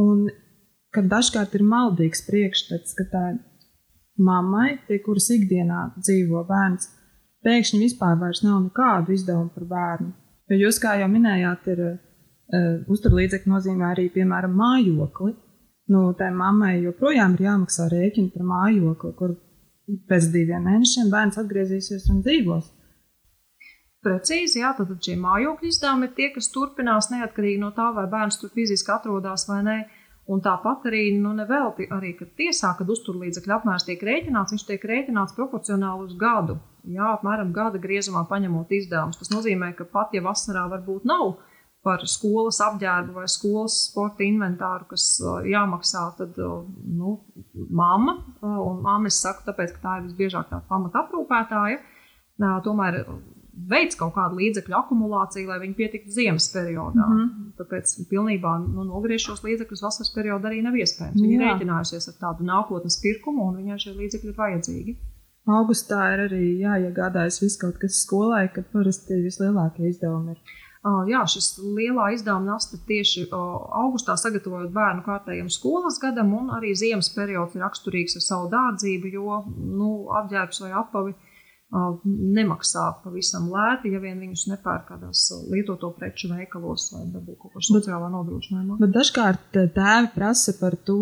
un 0.00 0.26
kad 0.94 1.08
dažkārt 1.10 1.54
ir 1.58 1.64
maldīgs 1.66 2.24
priekšstats, 2.28 2.94
ka 2.98 3.06
tā 3.10 3.24
mammai, 4.18 4.78
pie 4.86 5.00
kuras 5.02 5.30
ikdienā 5.34 5.88
dzīvo 5.98 6.44
bērns, 6.48 6.90
pēkšņi 7.44 7.80
vispār 7.82 8.18
nav 8.18 8.60
nekādu 8.68 9.14
izdevumu 9.14 9.50
par 9.54 9.64
bērnu. 9.70 10.12
Jo 10.52 10.66
jūs, 10.66 10.78
kā 10.80 10.94
jau 11.00 11.08
minējāt, 11.10 11.66
ir 11.72 11.82
uh, 11.84 11.96
uzturlīdzekļi 12.92 13.52
nozīmē 13.52 13.90
arī, 13.90 14.10
piemēram, 14.12 14.54
mājokli. 14.60 15.34
nu, 15.92 16.12
tai 16.16 16.30
mammai 16.32 16.78
joprojām 16.80 17.34
ir 17.34 17.42
jāmaksā 17.44 17.90
rēķini 17.92 18.30
par 18.32 18.46
mājokli, 18.48 19.10
kur 19.18 19.34
pēc 20.08 20.30
diviem 20.32 20.64
mēnešiem 20.64 21.10
bērns 21.12 21.40
atgriezīsies 21.42 22.06
un 22.12 22.22
dzīvos. 22.24 22.70
Precīzi, 24.04 24.60
jā, 24.60 24.74
tad 24.76 24.90
šie 25.00 25.14
mājokļu 25.20 25.70
izdevumi 25.70 26.10
ir 26.10 26.16
tie, 26.16 26.30
kas 26.34 26.50
turpinās 26.52 27.08
neatkarīgi 27.12 27.60
no 27.62 27.70
tā, 27.76 27.88
vai 27.96 28.04
bērns 28.12 28.36
tur 28.40 28.52
fiziski 28.52 28.92
atrodas 28.92 29.46
vai 29.48 29.62
nē. 29.64 29.78
Un 30.32 30.40
tāpat 30.44 30.86
arī, 30.88 31.02
nu, 31.20 31.34
nevelti 31.36 31.84
arī, 31.92 32.14
kad 32.16 32.30
tiesā, 32.38 32.70
kad 32.78 32.88
uzturlīdzekļu 32.88 33.54
apmērs 33.58 33.84
tiek 33.84 34.00
rēķināts, 34.08 34.54
viņš 34.54 34.62
tiek 34.70 34.86
rēķināts 34.88 35.36
proporcionāli 35.36 36.06
uz 36.08 36.14
gadu. 36.20 36.56
Jā, 36.88 37.10
apmēram 37.16 37.52
gada 37.56 37.80
griezumā 37.80 38.24
paņemot 38.28 38.72
izdevumus. 38.72 39.20
Tas 39.20 39.32
nozīmē, 39.32 39.74
ka 39.76 39.84
pat 39.88 40.16
ja 40.16 40.24
vasarā 40.24 40.64
varbūt 40.72 41.04
nav 41.08 41.36
par 41.84 42.04
skolas 42.08 42.62
apģērbu 42.64 43.18
vai 43.18 43.26
skolas 43.28 43.76
sporta 43.90 44.24
inventāru, 44.24 44.88
kas 44.94 45.04
jāmaksā, 45.48 46.06
tad 46.16 46.40
nu, 46.40 47.18
mamma, 47.52 48.16
un 48.40 48.80
mamma 48.84 49.12
es 49.12 49.20
saku, 49.20 49.44
tāpēc, 49.48 49.76
ka 49.76 49.82
tā 49.82 49.98
ir 49.98 50.06
visbiežāk 50.08 50.48
tā 50.48 50.62
pamata 50.70 51.04
aprūpētāja, 51.04 51.82
tomēr 52.64 53.02
veids 53.70 53.98
kaut 53.98 54.14
kādu 54.16 54.38
līdzekļu 54.40 54.76
akumulāciju, 54.78 55.48
lai 55.50 55.60
viņi 55.62 55.76
pietiktu 55.78 56.12
ziemas 56.14 56.48
periodā. 56.52 57.06
Mm 57.06 57.20
-hmm. 57.20 57.52
Tāpēc 57.60 57.94
pilnībā 58.10 58.52
nu, 58.66 58.84
nogriezt 58.88 59.28
šos 59.28 59.44
līdzekļus 59.46 59.84
vasaras 59.86 60.12
periodā 60.16 60.50
arī 60.50 60.62
nav 60.62 60.76
iespējams. 60.76 61.20
Viņi 61.20 61.34
ir 61.34 61.44
rēķinājušies 61.46 62.08
ar 62.10 62.20
tādu 62.20 62.48
nākotnes 62.50 63.00
pirkumu, 63.02 63.48
un 63.48 63.56
viņai 63.62 63.78
šie 63.78 63.94
līdzekļi 64.00 64.30
ir 64.32 64.38
vajadzīgi. 64.42 64.96
Augustā 65.44 66.00
ir 66.14 66.20
arī 66.24 66.44
jāiegādājas 66.64 67.42
viss 67.42 67.60
kaut 67.60 67.78
kas 67.78 68.00
skolai, 68.02 68.48
kad 68.54 68.70
parasti 68.72 69.20
vislielākie 69.26 69.90
izdevumi 69.90 70.32
ir. 70.32 70.38
Uh, 70.84 71.06
jā, 71.08 71.22
šis 71.24 71.46
lielā 71.62 72.10
izdevuma 72.12 72.54
nasta 72.54 72.76
tieši 72.76 73.22
uh, 73.32 73.52
augustā 73.80 74.18
sagatavojot 74.20 74.72
bērnu 74.72 75.04
kārtējiem 75.06 75.48
skolas 75.48 75.96
gadam, 76.00 76.34
un 76.36 76.50
arī 76.52 76.74
ziemas 76.76 77.08
periods 77.14 77.56
ir 77.56 77.64
raksturīgs 77.64 78.18
ar 78.18 78.24
savu 78.24 78.50
dārdzību, 78.52 79.12
jo 79.16 79.38
nu, 79.56 79.92
apģērbs 80.20 80.60
vai 80.60 80.74
apavi 80.76 81.14
nemaksā 82.04 82.84
pavisam 83.04 83.48
lēti, 83.52 83.92
ja 83.94 84.00
vien 84.02 84.20
viņus 84.22 84.46
nepērk 84.52 84.86
kādās 84.92 85.26
lietoto 85.50 85.90
preču 85.96 86.30
veikalos 86.30 86.90
vai 86.94 87.04
varbūt 87.08 87.40
kaut 87.40 87.56
kur 87.56 87.66
sociālā 87.66 88.10
nodrošinājumā. 88.12 88.78
Bet 88.82 88.94
dažkārt 88.94 89.58
tēvi 89.74 90.12
prasa 90.14 90.54
par 90.60 90.76
to, 90.86 91.00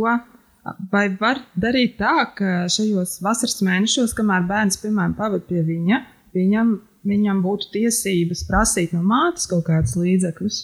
vai 0.93 1.05
var 1.21 1.43
darīt 1.59 1.99
tā, 2.01 2.15
ka 2.39 2.65
šajos 2.73 3.19
vasaras 3.25 3.61
mēnešos, 3.67 4.15
kamēr 4.19 4.47
bērns, 4.49 4.81
piemēram, 4.83 5.17
pavadīja 5.19 5.49
pie 5.51 5.65
viņa, 5.69 6.03
viņam, 6.37 6.77
viņam 7.09 7.43
būtu 7.45 7.73
tiesības 7.77 8.47
prasīt 8.49 8.95
no 8.97 9.03
mātes 9.07 9.49
kaut 9.51 9.67
kādus 9.69 9.97
līdzekļus. 10.01 10.63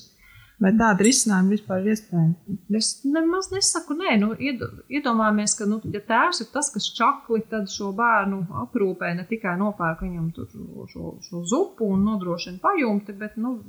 Vai 0.59 0.73
tāda 0.75 1.05
risinājuma 1.07 1.55
vispār 1.55 1.85
ir 1.85 1.93
iespējama? 1.93 2.57
Es 2.75 2.89
nemaz 3.07 3.53
nesaku, 3.53 3.95
nē, 3.95 4.17
nu, 4.19 4.33
iedomājamies, 4.35 5.55
ka, 5.55 5.69
nu, 5.71 5.79
ja 5.95 6.01
tēvs 6.03 6.43
ir 6.43 6.49
tas, 6.51 6.73
kas 6.75 6.89
čakli, 6.97 7.45
šo 7.71 7.93
bērnu 7.99 8.41
aprūpē 8.65 9.13
ne 9.15 9.27
tikai 9.29 9.55
nopērk 9.61 10.03
viņam 10.03 10.33
šo, 10.91 11.13
šo 11.23 11.43
zupu 11.47 11.93
un 11.95 12.03
nodrošina 12.09 12.59
pajumti, 12.65 13.15
bet, 13.21 13.37
nu, 13.39 13.61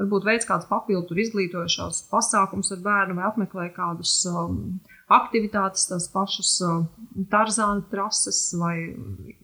varbūt 0.00 0.24
veids 0.28 0.48
kāds 0.48 0.68
papildu 0.70 1.16
izglītojošās 1.20 2.06
pasākums 2.08 2.72
ar 2.72 2.80
bērnu 2.84 3.18
vai 3.18 3.26
apmeklē 3.28 3.66
kādus 3.76 4.14
um, 4.30 4.78
aktivitātes, 5.12 5.84
tās 5.90 6.08
pašas 6.12 6.54
um, 6.64 6.88
tarzāna 7.32 7.84
trases 7.92 8.40
vai 8.56 8.76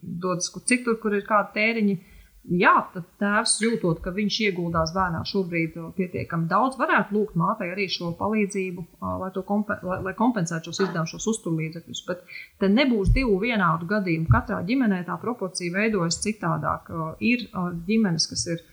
dodas 0.01 0.49
kur 0.53 0.65
citur, 0.69 0.97
kur 1.01 1.13
ir 1.13 1.25
kādi 1.29 1.53
tēriņi 1.59 1.99
jā, 2.43 2.73
tad 2.93 3.05
tēvs 3.21 3.55
jūtot, 3.63 4.01
ka 4.03 4.11
viņš 4.15 4.39
ieguldās 4.47 4.93
bērnā 4.95 5.23
šobrīd 5.27 5.77
pietiekami 5.97 6.49
daudz, 6.51 6.77
varētu 6.79 7.15
lūgt 7.15 7.37
mātei 7.39 7.69
arī 7.71 7.87
šo 7.91 8.11
palīdzību, 8.19 8.85
lai, 9.21 9.31
kompen 9.47 9.85
lai, 9.87 9.99
lai 10.09 10.13
kompensētu 10.17 10.71
šos 10.71 10.83
izdevumus, 10.85 11.15
šos 11.15 11.29
uzturlīdzekļus. 11.33 12.03
Bet 12.09 12.27
te 12.59 12.69
nebūs 12.71 13.13
divu 13.15 13.39
vienādu 13.43 13.87
gadījumu. 13.89 14.29
Katrā 14.31 14.59
ģimenē 14.67 15.03
tā 15.07 15.17
proporcija 15.21 15.77
veidojas 15.77 16.19
citādāk. 16.25 16.91
Ir 17.23 17.47
ģimenes, 17.87 18.27
kas 18.31 18.47
ir 18.51 18.63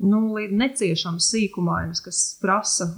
nu, 0.00 0.20
neciešams 0.36 1.30
sīkumainas, 1.32 2.00
kas 2.04 2.20
prasa 2.40 2.88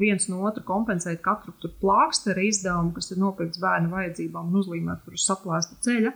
viens 0.00 0.28
no 0.30 0.44
otra 0.48 0.64
kompensēt 0.66 1.22
katru 1.24 1.72
plāksteri 1.80 2.48
izdevumu, 2.50 2.94
kas 2.96 3.12
ir 3.12 3.20
nopirkts 3.20 3.60
bērnu 3.62 3.92
vajadzībām 3.92 4.52
un 4.52 4.62
uzlīmēt 4.62 5.08
uz 5.12 5.26
saplēsta 5.28 5.80
ceļa. 5.84 6.14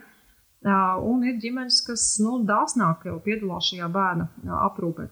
Un 0.60 1.22
ir 1.24 1.38
ģimenes, 1.40 1.78
kas 1.86 2.02
nu, 2.20 2.42
dāsnāk 2.44 3.06
piedalās 3.24 3.70
šajā 3.70 3.86
bērna 3.92 4.26
aprūpē. 4.66 5.06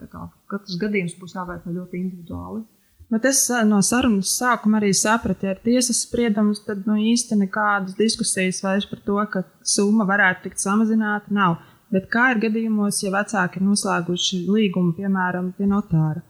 Katrs 0.50 0.76
gadījums 0.80 1.16
būs 1.20 1.36
jāvērtē 1.38 1.72
ļoti 1.72 2.02
individuāli. 2.02 2.66
Bet 3.08 3.24
es 3.24 3.46
no 3.64 3.78
sarunas 3.80 4.34
sākuma 4.36 4.76
arī 4.76 4.90
sapratu, 4.92 5.46
ja 5.46 5.54
ir 5.54 5.62
tiesas 5.64 6.02
spriedums, 6.04 6.60
tad 6.66 6.84
nu, 6.84 6.98
īsti 7.00 7.38
nekādas 7.40 7.96
diskusijas 7.96 8.60
vairs 8.60 8.84
par 8.90 9.00
to, 9.06 9.16
ka 9.32 9.46
summa 9.64 10.04
varētu 10.08 10.44
tikt 10.44 10.60
samazināta, 10.60 11.32
nav. 11.32 11.56
Bet 11.88 12.10
kā 12.12 12.34
ir 12.34 12.42
gadījumos, 12.42 13.00
ja 13.00 13.14
vecāki 13.14 13.62
ir 13.62 13.64
noslēguši 13.64 14.42
līgumu, 14.52 14.92
piemēram, 14.98 15.54
pie 15.56 15.70
notāra? 15.70 16.20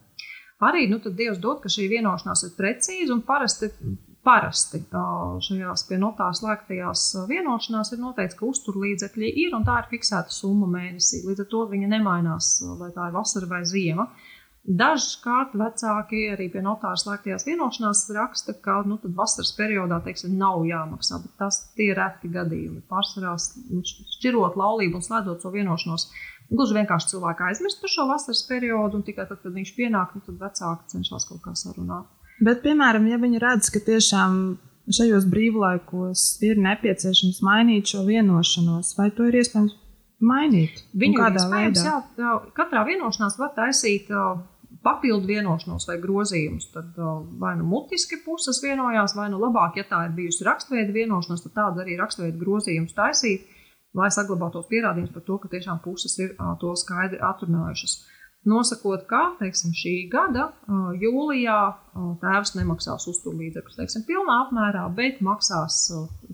Arī 0.62 0.86
nu, 0.90 1.00
Dievs 1.02 1.40
dod, 1.42 1.58
ka 1.64 1.70
šī 1.70 1.88
vienošanās 1.90 2.44
ir 2.46 2.54
precīza 2.58 3.10
un 3.14 3.24
parasti 3.26 3.72
Parasti 4.28 4.82
šajās 5.46 5.86
pie 5.88 5.96
notāra 5.96 6.36
slēgtajās 6.36 7.04
vienošanās 7.30 7.94
ir 7.94 8.00
noteikts, 8.02 8.36
ka 8.36 8.44
uzturlīdzekļi 8.44 9.30
ir 9.44 9.54
un 9.56 9.62
tā 9.64 9.78
ir 9.80 9.86
fiksēta 9.88 10.34
summa 10.34 10.68
mēnesī. 10.68 11.22
Līdz 11.24 11.46
ar 11.46 11.48
to 11.54 11.62
viņa 11.70 11.88
nemainās, 11.94 12.50
vai 12.76 12.90
tā 12.92 13.06
ir 13.08 13.14
vasara 13.14 13.48
vai 13.48 13.62
ziema. 13.70 14.04
Dažkārt 14.68 15.54
vecāki 15.56 16.26
arī 16.34 16.50
pie 16.52 16.60
notāra 16.60 16.98
slēgtajās 17.00 17.46
vienošanās 17.48 18.02
raksta, 18.12 18.52
ka 18.66 18.82
nu, 18.84 18.98
vasaras 19.16 19.54
periodā 19.56 20.02
teiksim, 20.04 20.34
nav 20.36 20.60
jāmaksā, 20.68 21.22
bet 21.24 21.32
tas 21.40 21.62
ir 21.80 21.96
reti 21.96 22.28
gadījumi. 22.34 22.84
Pārsvarā 22.92 23.32
nu, 23.70 23.80
šķirot 24.18 24.60
laulību 24.60 25.00
un 25.00 25.08
slēdzot 25.08 25.46
šo 25.46 25.54
vienošanos, 25.56 26.10
gluži 26.52 26.76
vienkārši 26.82 27.14
cilvēki 27.14 27.48
aizmirst 27.48 27.80
par 27.80 27.96
šo 27.96 28.10
vasaras 28.12 28.44
periodu, 28.50 29.00
un 29.00 29.08
tikai 29.08 29.24
tad, 29.30 29.40
kad 29.40 29.56
viņš 29.56 29.72
pienāk, 29.80 30.12
nu, 30.12 30.26
tad 30.28 30.36
vecāki 30.44 30.98
cenšas 30.98 31.30
kaut 31.32 31.46
kā 31.48 31.56
sarunāt. 31.56 32.17
Bet, 32.44 32.62
piemēram, 32.62 33.08
ja 33.10 33.18
viņi 33.18 33.40
redz, 33.42 33.70
ka 33.74 33.82
tiešām 33.82 34.38
šajos 34.94 35.26
brīvlaikos 35.28 36.24
ir 36.46 36.60
nepieciešams 36.62 37.40
mainīt 37.44 37.90
šo 37.92 38.04
vienošanos, 38.06 38.94
vai 38.98 39.08
to 39.14 39.26
ir 39.28 39.40
iespējams 39.40 39.74
mainīt? 40.24 40.84
Viņu 40.98 41.18
veidā? 41.50 41.82
Jā, 41.82 41.96
jā, 42.20 42.36
katrā 42.56 42.84
vienošanās 42.88 43.36
var 43.40 43.52
taisīt 43.56 44.08
uh, 44.14 44.38
papildu 44.86 45.28
vienošanos 45.28 45.88
vai 45.90 45.98
grozījumus. 46.02 46.70
Tad 46.74 46.96
uh, 47.02 47.20
vai 47.42 47.56
nu 47.58 47.66
mutiski 47.68 48.20
puses 48.24 48.62
vienojās, 48.64 49.16
vai 49.18 49.28
nu 49.32 49.42
labāk, 49.42 49.80
ja 49.82 49.88
tā 49.90 50.04
ir 50.06 50.14
bijusi 50.16 50.46
rakstveida 50.46 50.94
vienošanās, 50.94 51.42
tad 51.46 51.56
tādu 51.58 51.84
arī 51.84 51.98
rakstveida 52.00 52.38
grozījumus 52.38 52.96
taisīt, 52.96 53.50
lai 53.98 54.12
saglabātos 54.14 54.70
pierādījums 54.70 55.10
par 55.10 55.26
to, 55.26 55.40
ka 55.42 55.50
tiešām 55.56 55.82
puses 55.84 56.14
ir 56.22 56.36
uh, 56.36 56.54
to 56.62 56.72
skaidri 56.78 57.18
atrunājušas. 57.18 57.98
Uh, 57.98 58.14
nosakot, 58.48 59.04
ka 59.10 59.34
teiksim, 59.40 59.72
šī 59.76 59.94
gada 60.12 60.50
jūlijā 61.00 61.58
tēvs 62.22 62.54
nemaksās 62.58 63.08
uzturlīdzekļus 63.10 63.78
teiksim, 63.80 64.04
pilnā 64.08 64.38
apmērā, 64.44 64.84
bet 64.94 65.22
maksās 65.24 65.80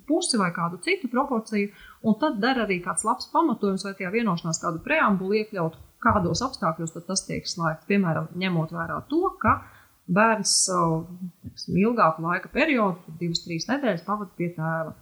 pusi 0.08 0.40
vai 0.40 0.50
kādu 0.54 0.80
citu 0.84 1.08
proporciju. 1.12 1.73
Un 2.04 2.18
tad 2.20 2.40
der 2.42 2.61
arī 2.66 2.80
kāds 2.84 3.06
labs 3.06 3.30
pamatojums, 3.32 3.87
vai 3.87 3.94
tajā 3.96 4.12
vienošanās 4.12 4.61
kādu 4.62 4.82
preambulu 4.84 5.38
iekļaut, 5.40 5.78
kādos 6.04 6.42
apstākļos 6.44 6.92
tas 7.06 7.25
tiek 7.25 7.49
slēgts. 7.49 7.88
Piemēram, 7.88 8.28
ņemot 8.37 8.75
vērā 8.76 9.00
to, 9.08 9.23
ka 9.40 9.62
bērns 10.04 10.52
teiksim, 10.68 11.78
ilgāku 11.80 12.26
laika 12.26 12.52
periodu, 12.52 13.16
divas, 13.20 13.40
trīs 13.46 13.68
nedēļas, 13.70 14.04
pavadīja 14.04 14.37
pie 14.37 14.50
tēva. 14.58 14.92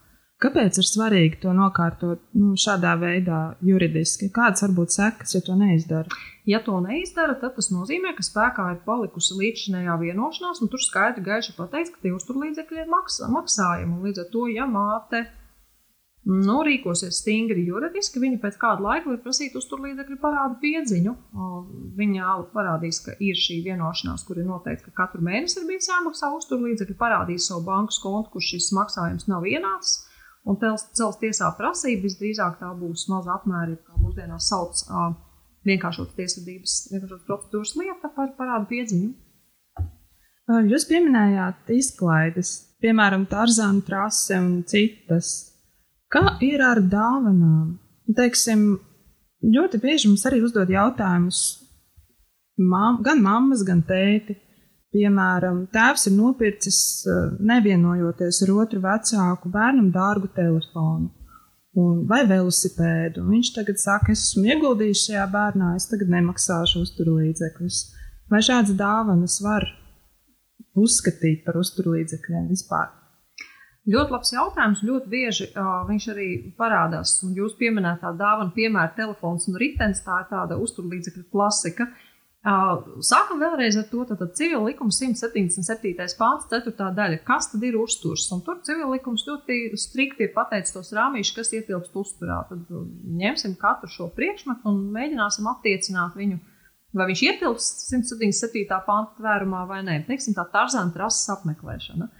Kāpēc 0.43 0.81
ir 0.81 0.87
svarīgi 0.89 1.39
to 1.45 1.53
nokārtot 1.55 2.23
nu, 2.35 2.57
šādā 2.59 2.97
veidā, 2.99 3.41
juridiski? 3.63 4.27
Kādas 4.35 4.65
var 4.65 4.73
būt 4.75 4.95
sekas, 4.97 5.37
ja 5.37 5.41
to 5.47 5.55
neizdara? 5.59 6.11
Ja 6.51 6.59
to 6.67 6.81
neizdara, 6.83 7.37
tad 7.39 7.55
tas 7.55 7.71
nozīmē, 7.71 8.17
ka 8.17 8.27
spēkā 8.27 8.65
ir 8.73 8.81
palikusi 8.83 9.39
līdzinējā 9.39 9.95
vienošanās, 10.01 10.65
un 10.65 10.73
tur 10.73 10.83
skaidri 10.83 11.23
gaiši 11.29 11.55
pateikts, 11.55 11.95
ka 11.95 12.03
tie 12.03 12.15
uzturlīdzekļi 12.17 12.83
ir 12.83 12.91
maksā, 12.91 13.31
maksājumi. 13.31 14.01
Līdz 14.09 14.25
ar 14.25 14.29
to, 14.35 14.49
ja 14.51 14.67
māte 14.67 15.23
nu, 16.27 16.59
rīkosies 16.67 17.23
stingri 17.23 17.63
juridiski, 17.69 18.19
viņa 18.23 18.43
pēc 18.43 18.59
kāda 18.59 18.83
laika 18.83 19.13
var 19.13 19.23
prasīt 19.23 19.55
uzturlīdzekļu 19.63 20.19
parādu 20.23 20.59
piedziņu. 20.63 21.19
Viņa 22.03 22.37
parādīs, 22.51 23.05
ka 23.07 23.15
ir 23.23 23.39
šī 23.39 23.63
vienošanās, 23.71 24.27
kur 24.27 24.43
ir 24.43 24.51
noteikts, 24.51 24.91
ka 24.91 25.05
katru 25.05 25.23
mēnesi 25.23 25.63
ir 25.63 25.71
bijis 25.71 25.93
jāmaksā 25.95 26.35
uzturlīdzekļi, 26.41 26.99
parādīs 26.99 27.47
savu 27.47 27.69
bankas 27.71 28.03
kontu, 28.03 28.35
kur 28.35 28.51
šis 28.51 28.73
maksājums 28.75 29.31
nav 29.31 29.47
ienācis 29.47 30.09
un 30.49 30.59
cels 30.59 31.19
tiesā 31.21 31.51
prasība, 31.59 32.07
visdrīzāk 32.07 32.59
tā 32.61 32.71
būs 32.79 33.07
maza 33.13 33.37
apmēra, 33.37 33.77
kā 33.87 33.99
mūsdienās 34.01 34.49
sauc 34.51 34.83
vienkāršotas 35.67 36.17
tiesvedības, 36.19 36.77
vienkāršotas 36.93 37.29
procedūras 37.29 37.75
lieta 37.79 38.11
par 38.17 38.33
parādu 38.39 38.69
piedziņu. 38.73 39.13
Jūs 40.69 40.85
pieminējāt 40.91 41.71
izklaides, 41.73 42.51
piemēram, 42.83 43.29
Tarzāna 43.31 43.85
trase 43.87 44.41
un 44.43 44.65
citas. 44.69 45.31
Kā 46.13 46.37
ir 46.45 46.61
ar 46.67 46.83
dāvanām? 46.83 47.79
Teiksim, 48.13 48.65
ļoti 49.47 49.79
bieži 49.81 50.11
mums 50.11 50.27
arī 50.29 50.43
uzdod 50.45 50.73
jautājumus 50.73 51.45
mam, 52.59 53.01
gan 53.03 53.23
mammas, 53.23 53.63
gan 53.65 53.83
tēti. 53.87 54.37
Piemēram, 54.93 55.67
tēvs 55.73 56.07
ir 56.11 56.15
nopircis 56.17 56.79
nevienojoties 57.41 58.43
ar 58.45 58.55
otru 58.63 58.83
vecāku 58.85 59.51
bērnam 59.53 59.91
dārgu 59.95 60.31
telefonu 60.37 61.11
vai 62.09 62.23
velosipēdu. 62.29 63.25
Viņš 63.33 63.53
tagad 63.57 63.81
saka, 63.81 64.13
es 64.13 64.27
esmu 64.29 64.45
ieguldījis 64.53 65.07
šajā 65.09 65.27
bērnā, 65.33 65.75
es 65.79 65.89
tagad 65.89 66.13
nemaksāšu 66.13 66.85
uzturlīdzekļus. 66.85 67.79
Vai 68.33 68.43
šādas 68.45 68.77
dāvanas 68.77 69.39
var 69.45 69.67
uzskatīt 70.79 71.47
par 71.47 71.57
uzturlīdzekļiem 71.61 72.51
vispār? 72.53 72.93
Ļoti 73.93 74.15
labs 74.15 74.31
jautājums. 74.31 74.85
Ļoti 74.87 75.09
bieži 75.11 75.49
uh, 75.49 75.81
viņš 75.89 76.05
arī 76.13 76.29
parādās. 76.61 77.17
Un 77.27 77.33
jūs 77.35 77.57
pieminētā 77.59 78.13
dāvana, 78.15 78.53
piemēram, 78.55 78.93
telefons 78.95 79.49
un 79.51 79.59
ritenis, 79.59 80.05
tā 80.05 80.21
ir 80.23 80.29
tāda 80.31 80.61
uzturlīdzekļu 80.63 81.25
klasika. 81.33 81.89
Uh, 81.89 82.12
Sākam 82.43 83.39
vēlreiz 83.39 83.77
ar 83.79 83.85
to, 83.87 84.03
ka 84.03 84.27
civil 84.35 84.65
likums 84.67 84.97
177. 84.99 86.17
pāns, 86.19 86.49
4. 86.51 86.73
daļa, 86.97 87.21
kas 87.23 87.53
tad 87.53 87.63
ir 87.63 87.77
uzturs. 87.79 88.25
Un 88.35 88.43
tur 88.43 88.59
civil 88.67 88.91
likums 88.91 89.23
ļoti 89.29 89.79
strikti 89.79 90.27
ir 90.27 90.33
pateicis 90.35 90.75
tos 90.75 90.91
rāmīšus, 90.97 91.37
kas 91.37 91.53
ietilpst 91.55 91.95
uzturā. 91.95 92.41
Tad 92.49 92.67
ņemsim 93.23 93.55
katru 93.61 93.91
šo 93.93 94.09
priekšmetu 94.17 94.67
un 94.73 94.81
mēģināsim 94.97 95.47
attiecināt 95.53 96.19
viņu, 96.19 96.41
vai 96.99 97.07
viņš 97.13 97.23
ietilpst 97.29 97.87
177. 97.93 98.83
pānta 98.89 99.23
tvērumā 99.23 99.63
vai 99.71 99.85
nē. 99.87 100.01
Teiksim, 100.11 100.35
tā 100.35 100.49
tarzāna 100.51 100.91
trases 100.97 101.31
apmeklēšana. 101.37 102.11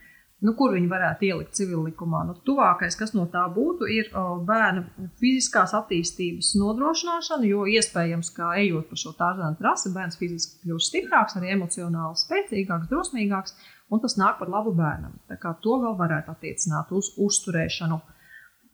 Nu, 0.43 0.57
kur 0.59 0.73
viņi 0.75 0.89
varētu 0.91 1.27
ielikt 1.29 1.55
civil 1.55 1.85
likumā? 1.87 2.25
Nu, 2.27 2.33
tuvākais, 2.47 2.97
kas 2.99 3.13
no 3.15 3.29
tā 3.31 3.45
būtu, 3.55 3.87
ir 3.87 4.09
bērna 4.49 4.83
fiziskās 5.21 5.71
attīstības 5.79 6.49
nodrošināšana, 6.59 7.47
jo 7.47 7.63
iespējams, 7.71 8.33
ka 8.35 8.49
ejot 8.59 8.89
pa 8.91 8.99
šo 8.99 9.13
tādu 9.19 9.53
trasi, 9.61 9.93
bērns 9.95 10.19
fiziski 10.19 10.65
kļūst 10.65 10.91
stiprāks, 10.91 11.37
arī 11.39 11.53
emocionāli 11.55 12.19
spēcīgāks, 12.19 12.91
drosmīgāks, 12.91 13.55
un 13.95 14.03
tas 14.03 14.19
nāk 14.19 14.41
par 14.41 14.51
labu 14.51 14.73
bērnam. 14.75 15.15
Tā 15.31 15.39
kā 15.39 15.55
to 15.63 15.79
vēl 15.85 15.95
varētu 16.01 16.35
attiecināt 16.35 16.91
uz 16.91 17.13
uzturēšanu. 17.23 18.01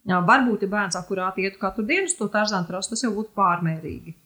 Varbūt, 0.08 0.64
ja 0.64 0.72
bērns 0.72 0.96
akurāti 0.96 1.44
ietu 1.44 1.60
katru 1.60 1.84
dienu 1.84 2.08
uz 2.08 2.16
to 2.16 2.30
tādu 2.32 2.64
trasi, 2.70 2.94
tas 2.94 3.04
jau 3.04 3.12
būtu 3.12 3.36
pārmērīgi. 3.36 4.16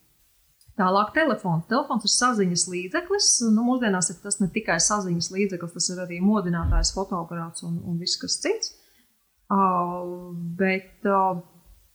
Tālāk, 0.79 1.11
telefons. 1.13 1.67
Telefons 1.69 2.05
ir 2.07 2.11
saziņas 2.15 2.63
līdzeklis. 2.71 3.27
Nu, 3.53 3.65
mūsdienās 3.67 4.09
tas 4.23 4.39
ne 4.41 4.47
tikai 4.53 4.79
saziņas 4.81 5.29
līdzeklis, 5.35 5.73
tas 5.75 5.89
ir 5.93 6.01
arī 6.01 6.17
modinātājs, 6.25 6.95
fotogrāfs 6.95 7.65
un, 7.67 7.77
un 7.85 7.99
viss 8.01 8.17
kas 8.21 8.39
cits. 8.41 8.73
Uh, 9.53 10.31
bet, 10.57 10.95
uh, 11.05 11.37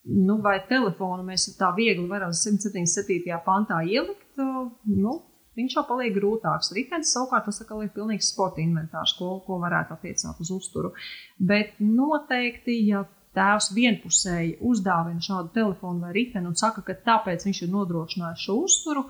nu, 0.06 0.38
vai 0.44 0.60
telefonu 0.68 1.26
mēs 1.26 1.48
tā 1.58 1.72
viegli 1.74 2.06
varam 2.10 2.30
177. 2.30 3.40
pantā 3.42 3.80
ielikt? 3.82 4.28
Uh, 4.38 4.70
nu, 4.94 5.16
viņš 5.58 5.74
jau 5.80 5.86
paliek 5.88 6.14
grūtāks. 6.14 6.70
Ritenis 6.76 7.10
savukārt 7.16 7.48
tas 7.50 7.58
ir 7.64 7.90
pilnīgs 7.96 8.30
sporta 8.30 8.62
inventārs, 8.62 9.16
ko, 9.18 9.40
ko 9.46 9.58
varētu 9.64 9.96
attiecināt 9.96 10.38
uz 10.44 10.54
uzturu. 10.54 10.94
Bet 11.42 11.80
noteikti, 11.82 12.78
ja 12.92 13.02
tēvs 13.36 13.72
vienpusēji 13.76 14.58
uzdāvina 14.64 15.22
šādu 15.24 15.52
telefonu 15.54 16.06
vai 16.06 16.12
riteni 16.16 16.48
un 16.48 16.56
saka, 16.58 16.84
ka 16.86 16.96
tāpēc 17.06 17.44
viņš 17.46 17.64
ir 17.64 17.74
nodrošinājis 17.74 18.46
šo 18.46 18.56
uzturu, 18.64 19.04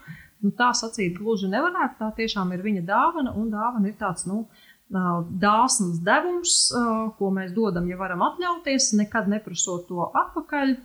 nu, 0.45 0.53
tā 0.59 0.73
sacīt 0.77 1.19
gluži 1.19 1.51
nevarētu. 1.53 1.99
Tā 2.01 2.11
tiešām 2.19 2.53
ir 2.57 2.65
viņa 2.65 2.85
dāvana, 2.89 3.35
un 3.39 3.53
dāvana 3.53 3.91
ir 3.91 3.97
tāds 4.01 4.27
nu, 4.29 4.45
dāsns 4.89 6.01
devums, 6.05 6.59
ko 7.19 7.33
mēs 7.35 7.53
dodam, 7.57 7.89
ja 7.91 7.99
varam 8.01 8.25
atļauties, 8.25 8.95
nekad 8.97 9.29
neprasot 9.29 9.89
to 9.89 10.09
atpakaļ. 10.15 10.79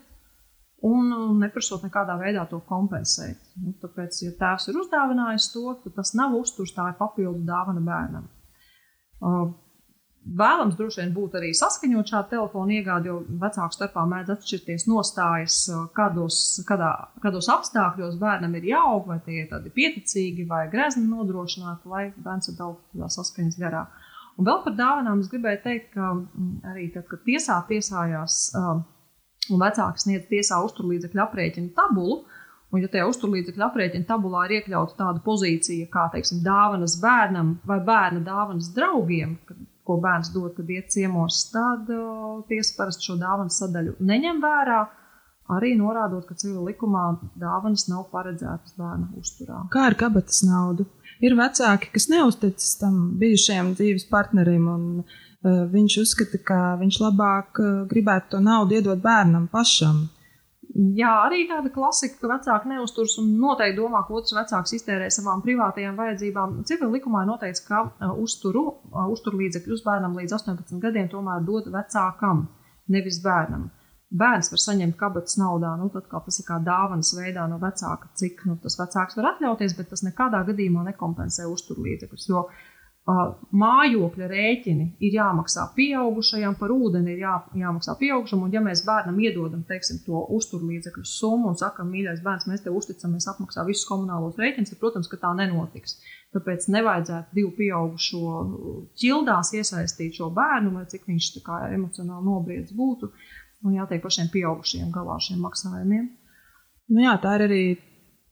Un 0.83 1.39
neprasot 1.39 1.85
nekādā 1.85 2.17
veidā 2.19 2.41
to 2.51 2.57
kompensēt. 2.67 3.39
Nu, 3.55 3.71
tāpēc, 3.79 4.17
ja 4.25 4.33
tēvs 4.35 4.67
ir 4.67 4.81
uzdāvinājis 4.81 5.45
to, 5.53 5.77
tad 5.79 5.93
tas 5.95 6.11
nav 6.19 6.35
uzturs, 6.35 6.73
tā 6.75 6.89
ir 6.91 6.97
papildu 6.99 7.39
dāvana 7.47 7.79
bērnam. 7.85 8.25
Vēlams 10.23 10.77
droši 10.79 11.01
vien 11.01 11.09
būtu 11.11 11.35
arī 11.35 11.49
saskaņot 11.57 12.11
šādu 12.13 12.29
telefonu 12.31 12.71
iegādi, 12.77 13.09
jo 13.11 13.17
vecāku 13.41 13.75
starpā 13.75 14.05
mēdz 14.07 14.31
atšķirties 14.37 14.85
nostājas, 14.87 15.57
kādos, 15.97 16.37
kādā, 16.67 16.91
kādos 17.23 17.49
apstākļos 17.51 18.15
bērnam 18.21 18.55
ir 18.55 18.69
jāaug, 18.69 19.09
vai 19.09 19.19
tie 19.25 19.41
ir 19.41 19.49
tādi 19.51 19.73
pieticīgi 19.75 20.47
vai 20.47 20.63
grezni 20.71 21.03
nodrošināti, 21.09 21.91
lai 21.91 22.05
bērns 22.15 22.53
ir 22.53 22.55
daudz 22.61 23.17
saskaņas 23.17 23.59
garā. 23.59 23.83
Un 24.39 24.47
vēl 24.47 24.63
par 24.63 24.77
dāvanām 24.79 25.19
es 25.21 25.29
gribēju 25.33 25.59
teikt, 25.65 25.91
ka 25.97 26.13
mm, 26.15 26.53
arī 26.71 26.87
tad, 26.95 27.05
kad 27.11 27.25
tiesā 27.27 27.59
tiesājās 27.67 28.39
un 28.55 29.59
vecāks 29.59 30.07
sniedz 30.07 30.29
tiesā 30.31 30.63
uzturlīdzekļu 30.69 31.25
aprēķinu 31.27 31.75
tabulu, 31.75 32.23
Un, 32.73 32.81
ja 32.81 32.89
tajā 32.89 33.05
uzturlīdzekļu 33.05 33.61
aprēķina 33.67 34.07
tabulā 34.09 34.47
ir 34.47 34.55
iekļauta 34.57 34.95
tāda 34.97 35.21
pozīcija, 35.21 35.85
kā 35.93 36.07
teiksim, 36.15 36.39
dāvanas 36.41 36.95
bērnam 37.03 37.51
vai 37.69 37.77
bērna 37.85 38.23
dāvanas 38.25 38.71
draugiem, 38.73 39.35
ko 39.87 39.99
bērns 40.03 40.31
dod, 40.33 40.53
kad 40.57 40.69
iet 40.71 40.91
ciemos, 40.93 41.43
tad 41.51 41.89
tiesa 42.49 42.75
parasti 42.77 43.09
šo 43.09 43.17
dāvanu 43.21 43.53
sadaļu 43.53 43.97
neņem 43.99 44.43
vērā. 44.43 44.81
Arī 45.51 45.73
norādot, 45.75 46.23
ka 46.23 46.37
civil 46.39 46.63
likumā 46.69 47.03
dāvanas 47.35 47.89
nav 47.91 48.05
paredzētas 48.13 48.77
bērna 48.79 49.09
uzturā. 49.19 49.65
Kā 49.73 49.89
ar 49.89 49.97
kabatas 49.99 50.39
naudu? 50.47 50.85
Ir 51.23 51.35
vecāki, 51.35 51.89
kas 51.91 52.07
neusticas 52.11 52.77
tam 52.79 52.95
bijušajam 53.19 53.73
dzīves 53.75 54.07
partnerim, 54.11 54.69
un 54.71 54.85
uh, 55.03 55.65
viņš 55.73 55.97
uzskata, 56.05 56.39
ka 56.47 56.59
viņš 56.79 56.99
labāk 57.03 57.59
uh, 57.59 57.73
gribētu 57.91 58.37
to 58.37 58.43
naudu 58.43 58.79
iedot 58.79 59.03
bērnam 59.03 59.49
pašam. 59.51 60.05
Jā, 60.73 61.11
arī 61.27 61.43
tāda 61.45 61.69
klasika, 61.69 62.17
ka 62.17 62.29
vecāki 62.31 62.71
neuzturas 62.71 63.13
un 63.21 63.27
noteikti 63.37 63.77
domā, 63.77 63.99
ka 64.07 64.15
otrs 64.17 64.33
vecāks 64.33 64.73
iztērē 64.79 65.05
savām 65.13 65.43
privātajām 65.45 65.99
vajadzībām. 65.99 66.55
Civil 66.65 66.89
likumā 66.95 67.21
ir 67.21 67.29
noteikts, 67.29 67.61
ka 67.67 67.83
uh, 67.85 68.15
uzturu, 68.17 68.63
uh, 68.89 69.05
uzturlīdzekļus 69.13 69.83
bērnam 69.85 70.17
līdz 70.17 70.33
18 70.39 70.81
gadiem 70.81 71.11
tomēr 71.11 71.45
dod 71.45 71.69
vecākam, 71.75 72.47
nevis 72.89 73.21
bērnam. 73.21 73.69
Bērns 74.13 74.49
var 74.53 74.61
saņemt 74.61 74.97
kabatas 74.97 75.37
naudā, 75.41 75.75
nu, 75.77 75.91
tad, 75.93 76.09
tas 76.09 76.41
ir 76.41 76.45
kā 76.49 76.57
dāvanas 76.65 77.13
veidā 77.17 77.45
no 77.49 77.61
vecāka, 77.61 78.09
cik 78.17 78.41
nu, 78.49 78.57
tas 78.61 78.77
vecāks 78.81 79.17
var 79.17 79.31
atļauties, 79.31 79.77
bet 79.77 79.93
tas 79.93 80.05
nekādā 80.05 80.41
gadījumā 80.49 80.87
nekompensē 80.89 81.45
uzturlīdzekļus. 81.53 82.27
Jo 82.29 82.47
mājokļa 83.03 84.27
rēķini 84.31 84.85
ir 85.03 85.15
jāmaksā 85.17 85.65
pieaugušajam, 85.75 86.55
par 86.55 86.71
ūdeni 86.71 87.11
ir 87.11 87.25
jā, 87.25 87.33
jāmaksā 87.59 87.97
pieaugušam. 87.99 88.45
Un, 88.45 88.53
ja 88.55 88.61
mēs 88.63 88.85
bērnam 88.87 89.17
iedodam 89.19 89.65
teiksim, 89.67 89.99
to 90.05 90.21
uzturlīdzekļu 90.37 91.03
summu 91.03 91.51
un 91.51 91.59
sakām, 91.59 91.91
mīļais 91.91 92.23
bērns, 92.23 92.47
mēs 92.47 92.63
tev 92.63 92.77
uzticamies 92.79 93.27
apmaksā 93.33 93.65
visus 93.67 93.89
komunālos 93.89 94.39
rēķinus, 94.39 94.71
tad, 94.71 94.79
protams, 94.79 95.11
ka 95.11 95.19
tā 95.19 95.33
nenotiks. 95.35 95.97
Tāpēc 96.33 96.69
nevajadzētu 96.71 97.35
divu 97.35 97.51
pieaugušo 97.59 98.33
ķildās 98.97 99.51
iesaistīt 99.59 100.15
šo 100.17 100.31
bērnu, 100.33 100.71
lai 100.77 100.87
cik 100.89 101.03
viņš 101.11 101.33
kā, 101.43 101.59
emocionāli 101.75 102.25
nobriedz 102.25 102.71
būtu. 102.73 103.11
Un 103.67 103.75
jātiek 103.75 104.01
pašiem 104.03 104.31
pieaugušiem 104.31 104.89
galā 104.95 105.19
ar 105.19 105.23
šiem 105.23 105.43
maksājumiem. 105.43 106.07
Nu 106.93 107.03
jā, 107.03 107.13
tā 107.19 107.35
ir 107.37 107.45
arī 107.49 107.63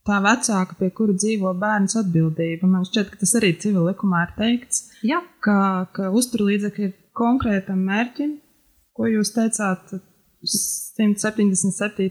tā 0.08 0.18
vecāka, 0.24 0.76
pie 0.78 0.90
kura 0.96 1.16
dzīvo 1.16 1.52
bērns, 1.62 1.96
atbildība. 2.02 2.68
Man 2.70 2.86
šķiet, 2.88 3.10
ka 3.12 3.20
tas 3.22 3.34
arī 3.38 3.52
civil 3.62 3.88
likumā 3.90 4.26
ir 4.26 4.32
teikts, 4.38 4.86
Jā. 5.06 5.22
ka, 5.44 5.58
ka 5.94 6.10
uzturlīdzekļi 6.14 6.88
ir 6.88 6.96
konkrētam 7.18 7.84
mērķim, 7.90 8.38
ko 8.96 9.10
jūs 9.10 9.34
teicāt. 9.36 10.00
177. 10.42 12.08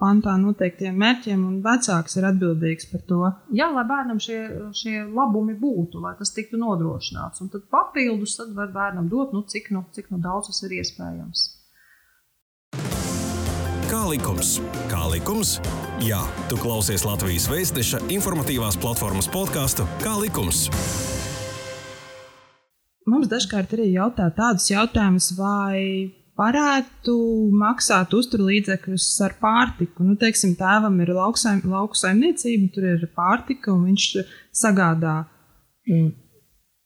pantā 0.00 0.34
noteiktiem 0.40 0.94
mērķiem, 1.02 1.42
un 1.44 1.58
vecāks 1.64 2.16
ir 2.16 2.24
atbildīgs 2.30 2.88
par 2.88 3.02
to. 3.10 3.18
Jā, 3.52 3.66
lai 3.74 3.84
bērnam 3.90 4.22
šie, 4.24 4.38
šie 4.78 5.02
labumi 5.04 5.52
būtu, 5.60 6.00
lai 6.00 6.14
tas 6.16 6.32
tiktu 6.32 6.56
nodrošināts. 6.62 7.44
Un 7.44 7.52
tad 7.52 7.66
papildus 7.68 8.38
tad 8.38 8.54
var 8.56 8.72
bērnam 8.72 9.10
dot, 9.12 9.36
nu, 9.36 9.44
cik, 9.44 9.68
nu, 9.76 9.84
cik 9.92 10.08
nu 10.14 10.22
daudz 10.24 10.48
tas 10.48 10.64
ir 10.64 10.78
iespējams. 10.80 11.44
Kā 13.94 14.00
likums? 14.10 14.56
Kā 14.90 15.04
likums? 15.06 15.50
Jā, 16.02 16.18
tu 16.50 16.56
klausies 16.58 17.04
Latvijas 17.06 17.44
Vēstneša 17.46 18.00
informatīvās 18.10 18.74
platformas 18.82 19.28
podkāstu 19.30 19.84
Kā 20.00 20.16
likums? 20.18 20.64
Mums 23.06 23.30
dažkārt 23.30 23.76
arī 23.76 23.92
jautā 23.92 24.26
tādus 24.34 24.66
jautājumus, 24.72 25.28
vai 25.38 26.10
varētu 26.34 27.14
maksāt 27.54 28.18
uzturlīdzekļus 28.18 29.06
ar 29.28 29.38
pārtiku. 29.38 30.02
Nu, 30.02 30.18
teiksim, 30.18 30.56
tēvam 30.58 30.98
ir 31.04 31.14
lauksaim, 31.14 31.62
lauku 31.70 31.94
saimniecība, 31.94 32.72
tur 32.74 32.90
ir 32.96 33.06
pārtika, 33.14 33.76
un 33.76 33.92
viņš 33.92 34.08
sagādā 34.58 35.20
mm, 35.86 36.10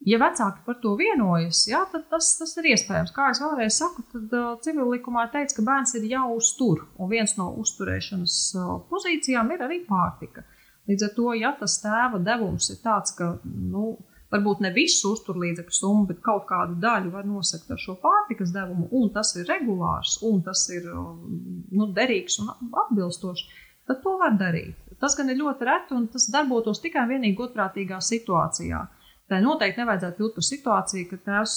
Ja 0.06 0.20
vecāki 0.22 0.62
par 0.62 0.76
to 0.78 0.92
vienojas, 0.98 1.64
jā, 1.66 1.80
tad 1.90 2.04
tas, 2.12 2.28
tas 2.38 2.52
ir 2.60 2.68
iespējams. 2.70 3.10
Kā 3.16 3.32
jau 3.32 3.48
vēlreiz 3.48 3.80
saku, 3.80 4.04
tad 4.12 4.34
uh, 4.36 4.52
civil 4.62 4.92
likumā 4.92 5.24
teikts, 5.32 5.56
ka 5.56 5.64
bērns 5.66 5.96
ir 5.98 6.06
jāuztur, 6.06 6.84
un 7.02 7.10
viens 7.10 7.34
no 7.40 7.48
uzturēšanas 7.58 8.36
uh, 8.54 8.76
pozīcijām 8.92 9.50
ir 9.56 9.64
arī 9.66 9.80
pārtika. 9.88 10.44
Līdz 10.88 11.08
ar 11.08 11.10
to, 11.16 11.32
ja 11.34 11.50
tas 11.58 11.74
tēva 11.82 12.20
devums 12.22 12.70
ir 12.70 12.78
tāds, 12.84 13.12
ka 13.18 13.32
nu, 13.42 13.96
varbūt 14.32 14.62
ne 14.64 14.70
visu 14.76 15.12
uzturlīdzekļu 15.16 15.74
summu, 15.74 16.06
bet 16.12 16.20
kaut 16.24 16.46
kādu 16.48 16.78
daļu 16.80 17.10
var 17.16 17.26
nosakt 17.26 17.70
ar 17.74 17.80
šo 17.82 17.96
pārtikas 18.02 18.52
devumu, 18.54 18.86
un 18.94 19.10
tas 19.12 19.34
ir 19.36 19.48
regulārs, 19.50 20.20
un 20.28 20.42
tas 20.46 20.62
ir 20.72 20.86
nu, 20.88 21.88
derīgs 21.96 22.38
un 22.44 22.52
atbilstošs, 22.84 23.48
tad 23.88 24.02
to 24.04 24.14
var 24.20 24.36
darīt. 24.40 24.78
Tas 25.00 25.16
gan 25.18 25.30
ir 25.32 25.40
ļoti 25.40 25.68
reti, 25.68 25.96
un 25.96 26.06
tas 26.12 26.28
darbotos 26.32 26.80
tikai 26.84 27.04
un 27.06 27.12
vienīgi 27.16 27.38
godprātīgā 27.38 28.00
situācijā. 28.04 28.84
Tā 29.28 29.42
noteikti 29.44 29.82
nevajadzētu 29.82 30.16
kļūt 30.16 30.36
par 30.38 30.44
situāciju, 30.46 31.06
ka 31.10 31.18
tēvs 31.26 31.54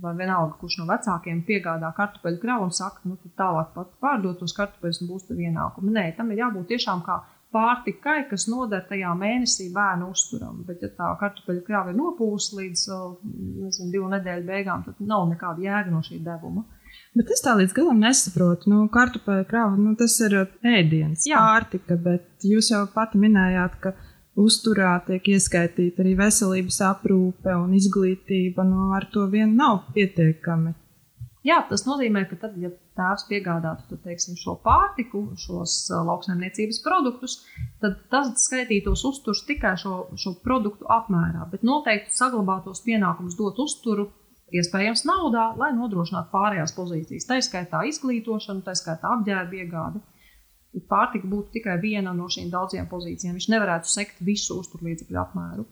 vai 0.00 0.12
vienalga, 0.16 0.56
kurš 0.60 0.78
no 0.80 0.86
vecākiem 0.88 1.42
piegādā 1.44 1.90
kartupeļu 1.96 2.40
kravu 2.40 2.68
un 2.68 2.74
saka, 2.76 3.02
nu, 3.04 3.16
tālāk 3.36 3.74
pat 3.74 3.90
pārdot 4.00 4.40
tos 4.40 4.56
kartupeļus 4.56 5.02
un 5.02 5.10
būs 5.10 5.26
tev 5.28 5.42
ienākumi. 5.44 5.92
Nē, 5.96 6.06
tam 6.16 6.32
ir 6.32 6.40
jābūt 6.44 6.70
tiešām 6.72 7.02
kā 7.04 7.18
pārtikai, 7.56 8.22
kas 8.30 8.46
noder 8.50 8.84
tajā 8.88 9.12
mēnesī 9.18 9.68
bērnu 9.74 10.10
uzturam. 10.12 10.62
Bet, 10.68 10.80
ja 10.84 10.90
tā 10.96 11.10
kartupeļu 11.20 11.62
krāva 11.66 11.92
ir 11.92 12.00
nopūsta 12.00 12.58
līdz 12.60 12.86
nezinu, 13.66 13.92
divu 13.92 14.10
nedēļu 14.12 14.48
beigām, 14.48 14.84
tad 14.86 15.00
nav 15.12 15.28
nekāda 15.30 15.64
jēga 15.64 15.92
no 15.92 16.02
šī 16.04 16.20
devuma. 16.24 16.64
Bet 17.16 17.30
es 17.32 17.40
tā 17.44 17.54
līdz 17.56 17.72
galam 17.76 18.00
nesaprotu. 18.00 18.68
Nu, 18.72 18.82
kartupeļu 18.92 19.46
krāva, 19.48 19.76
nu, 19.80 19.94
tas 20.00 20.16
ir 20.24 20.36
ēdiens, 20.64 21.24
Jā. 21.28 21.40
pārtika, 21.40 21.96
bet 22.00 22.44
jūs 22.44 22.72
jau 22.72 22.82
pati 22.92 23.20
minējāt, 23.20 23.78
ka 23.80 23.94
uzturā 24.36 24.96
tiek 25.06 25.30
ieskaitīta 25.34 26.04
arī 26.04 26.16
veselības 26.18 26.80
aprūpe 26.90 27.54
un 27.56 27.76
izglītība. 27.76 28.66
Nu, 28.68 28.90
ar 28.96 29.08
to 29.12 29.26
vien 29.32 29.56
nav 29.58 29.86
pietiekami. 29.96 30.74
Jā, 31.46 31.60
tas 31.68 31.84
nozīmē, 31.86 32.24
ka 32.26 32.36
tad, 32.42 32.56
ja 32.58 32.72
tēvs 32.98 33.26
piegādātu 33.28 33.84
tad, 33.92 34.00
teiksim, 34.02 34.34
šo 34.40 34.56
pārtiku, 34.64 35.20
šos 35.38 35.76
lauksaimniecības 35.92 36.80
produktus, 36.82 37.36
tad 37.82 38.00
tas 38.10 38.32
skaitītos 38.42 39.04
uzturs 39.06 39.44
tikai 39.46 39.76
šo, 39.78 40.08
šo 40.18 40.34
produktu 40.42 40.88
apmērā. 40.90 41.46
Bet 41.52 41.62
noteikti 41.66 42.16
saglabātos 42.16 42.82
pienākums 42.86 43.38
dot 43.38 43.60
uzturu, 43.62 44.08
iespējams, 44.54 45.04
naudā, 45.06 45.52
lai 45.60 45.70
nodrošinātu 45.76 46.32
pārējās 46.34 46.74
pozīcijas. 46.74 47.28
Tā 47.30 47.38
skaitā 47.44 47.84
izglītošanu, 47.92 48.66
tā 48.66 48.74
skaitā 48.78 49.14
apģērba 49.14 49.62
iegādi 49.62 50.02
pārtika 50.90 51.28
būtu 51.30 51.56
tikai 51.58 51.78
viena 51.82 52.12
no 52.16 52.28
šīm 52.32 52.50
daudzajām 52.52 52.90
pozīcijām. 52.90 53.38
Viņš 53.38 53.48
nevarētu 53.54 53.90
sekt 53.90 54.22
visu 54.24 54.60
uzturlīdzekļu 54.60 55.22
apmēru. 55.22 55.66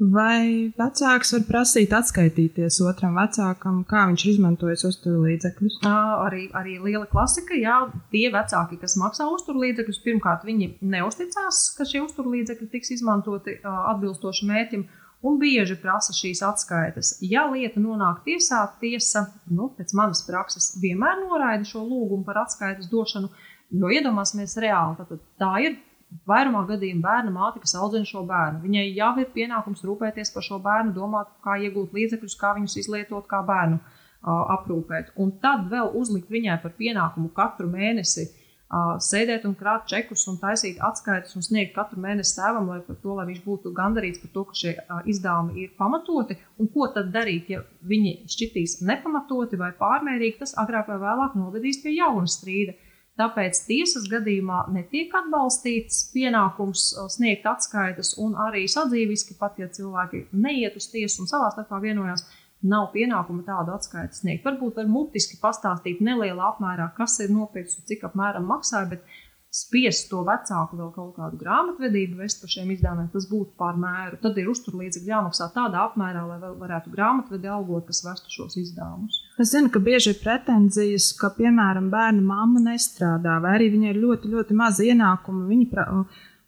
Vai 0.00 0.72
vecāks 0.80 1.34
var 1.34 1.42
prasīt 1.44 1.90
atskaitīties 1.92 2.78
otram 2.88 3.18
vecākam, 3.20 3.82
kā 3.84 4.06
viņš 4.08 4.22
ir 4.24 4.30
izmantojis 4.30 4.86
uzturlīdzekļus? 4.88 5.76
Arī, 5.84 6.46
arī 6.56 6.78
liela 6.80 7.04
klasika, 7.10 7.52
jā, 7.52 7.82
tie 8.08 8.30
vecāki, 8.32 8.78
kas 8.80 8.96
maksā 8.96 9.26
uzturlīdzekļus, 9.34 10.00
pirmkārt, 10.06 10.46
viņi 10.48 10.70
neusticās, 10.80 11.60
ka 11.76 11.84
šie 11.84 12.00
uzturlīdzekļi 12.06 12.70
tiks 12.72 12.94
izmantoti 12.96 13.58
atbilstoši 13.60 14.48
mērķim, 14.48 14.86
un 15.20 15.36
bieži 15.40 15.76
prasa 15.82 16.16
šīs 16.16 16.40
atskaites. 16.48 17.18
Ja 17.20 17.44
lieta 17.52 17.80
nonāk 17.82 18.22
tiesā, 18.24 18.62
tiesa, 18.80 19.26
nu, 19.52 19.68
pēc 19.76 19.92
manas 20.00 20.24
prakses, 20.24 20.72
vienmēr 20.80 21.20
noraida 21.26 21.68
šo 21.68 21.84
lūgumu 21.84 22.24
par 22.24 22.40
atskaites 22.46 22.88
došanu, 22.88 23.28
Jo 23.70 23.90
iedomāsimies 23.94 24.56
reāli, 24.58 24.98
tad 24.98 25.22
tā 25.38 25.52
ir 25.62 25.78
vairumā 26.26 26.64
gadījumā 26.66 27.04
bērna 27.04 27.32
māte, 27.34 27.60
kas 27.62 27.76
audzina 27.78 28.08
šo 28.08 28.24
bērnu. 28.26 28.64
Viņai 28.64 28.88
jau 28.96 29.12
ir 29.22 29.30
pienākums 29.34 29.84
rūpēties 29.86 30.34
par 30.34 30.46
šo 30.46 30.58
bērnu, 30.64 30.94
domāt, 30.96 31.30
kā 31.44 31.56
iegūt 31.62 31.94
līdzekļus, 31.94 32.36
kā 32.40 32.54
viņus 32.58 32.76
izlietot, 32.82 33.28
kā 33.30 33.44
bērnu 33.46 33.78
uh, 33.78 34.42
aprūpēt. 34.56 35.14
Un 35.22 35.36
tad 35.44 35.68
vēl 35.70 35.94
uzlikt 36.00 36.32
viņai 36.32 36.58
par 36.64 36.74
pienākumu 36.80 37.30
katru 37.36 37.70
mēnesi 37.70 38.26
uh, 38.26 38.98
sēdēt 38.98 39.46
un 39.46 39.54
krāt 39.60 39.86
čekus 39.92 40.26
un 40.32 40.42
taisīt 40.42 40.82
atskaites 40.90 41.38
un 41.38 41.46
sniegt 41.46 41.76
katru 41.78 42.02
mēnesi 42.02 42.36
tēvam, 42.40 42.74
lai, 42.74 42.82
to, 42.90 43.14
lai 43.14 43.30
viņš 43.30 43.40
būtu 43.46 43.74
gandarīts 43.78 44.22
par 44.24 44.34
to, 44.34 44.46
ka 44.50 44.60
šie 44.64 44.76
uh, 44.82 45.00
izdevumi 45.06 45.62
ir 45.62 45.72
pamatoti. 45.78 46.40
Un 46.58 46.74
ko 46.74 46.90
tad 46.90 47.14
darīt, 47.14 47.54
ja 47.54 47.62
viņi 47.86 48.18
šķitīs 48.34 48.80
nepamatoti 48.82 49.62
vai 49.62 49.70
pārmērīgi, 49.78 50.40
tas 50.42 50.58
agrāk 50.58 50.90
vai 50.90 50.98
vēlāk 51.06 51.38
novedīs 51.38 51.84
pie 51.84 52.00
jauna 52.00 52.26
strīda. 52.26 52.74
Tāpēc 53.20 53.58
tiesas 53.66 54.06
gadījumā 54.08 54.62
netiek 54.72 55.12
atbalstīts 55.18 56.06
pienākums 56.14 56.86
sniegt 57.12 57.44
atskaites, 57.50 58.14
un 58.22 58.36
arī 58.48 58.64
sadzīviski, 58.70 59.36
pat 59.40 59.58
ja 59.60 59.68
cilvēki 59.68 60.30
neiet 60.32 60.78
uz 60.80 60.88
tiesu 60.88 61.24
un 61.24 61.28
savā 61.28 61.50
starpā 61.52 61.82
vienojās, 61.82 62.24
nav 62.72 62.90
pienākuma 62.94 63.44
tādu 63.44 63.74
atskaitu 63.76 64.16
sniegt. 64.16 64.44
Varbūt 64.44 64.80
var 64.80 64.88
mutiski 64.88 65.36
pastāstīt 65.40 66.00
nelielā 66.04 66.48
apmērā, 66.54 66.90
kas 66.96 67.18
ir 67.24 67.32
nopirkts 67.32 67.78
un 67.80 67.88
cik 67.88 68.06
apmēram 68.08 68.48
maksāja, 68.48 68.88
bet 68.94 69.20
spiest 69.50 70.06
to 70.12 70.20
vecāku 70.26 70.78
vēl 70.78 70.90
kaut 70.94 71.16
kādu 71.18 71.38
grāmatvedību 71.40 72.20
vest 72.22 72.38
par 72.42 72.52
šiem 72.52 72.70
izdevumiem, 72.70 73.08
tas 73.10 73.26
būtu 73.30 73.56
pār 73.58 73.78
mēru. 73.82 74.20
Tad 74.22 74.38
ir 74.38 74.50
uzturlīdzekļi 74.52 75.10
jāmaksā 75.10 75.48
tādā 75.56 75.82
apmērā, 75.88 76.22
lai 76.28 76.38
vēl 76.42 76.54
varētu 76.60 76.92
grāmatvedi 76.94 77.50
algot, 77.50 77.88
kas 77.88 78.04
vestu 78.06 78.30
šos 78.36 78.54
izdevumus. 78.62 79.18
Es 79.42 79.50
zinu, 79.50 79.72
ka 79.74 79.82
bieži 79.82 80.14
ir 80.14 80.20
pretenzijas, 80.22 81.10
ka, 81.18 81.32
piemēram, 81.34 81.90
bērna 81.90 82.22
mamma 82.22 82.62
nestrādā, 82.68 83.40
vai 83.42 83.56
arī 83.58 83.72
viņai 83.74 83.90
ir 83.90 84.00
ļoti, 84.04 84.30
ļoti 84.36 84.58
maz 84.62 84.78
ienākumu. 84.86 85.48
Viņa 85.50 85.70
pra... 85.72 85.88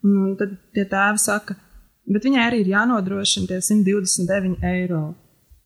un 0.03 0.37
tad 0.39 0.55
tie 0.75 0.87
tēvi 0.87 1.19
saka, 1.23 1.57
bet 2.07 2.29
viņai 2.29 2.47
arī 2.47 2.63
ir 2.63 2.71
jānodrošina 2.71 3.51
tie 3.51 3.59
129 3.63 4.63
eiro. 4.71 5.03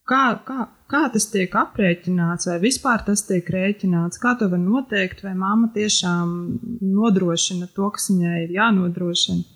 Kā, 0.08 0.40
kā, 0.48 0.70
kā 0.92 1.04
tas 1.14 1.28
tiek 1.32 1.54
aprēķināts, 1.58 2.48
vai 2.52 2.58
vispār 2.64 3.04
tas 3.08 3.26
tiek 3.28 3.48
rēķināts? 3.54 4.22
Kā 4.24 4.34
to 4.40 4.50
var 4.52 4.62
noteikt, 4.62 5.24
vai 5.26 5.36
mamma 5.38 5.70
tiešām 5.76 6.34
nodrošina 6.82 7.70
to, 7.76 7.92
kas 7.96 8.10
viņai 8.14 8.42
ir 8.46 8.58
jānodrošina? 8.58 9.54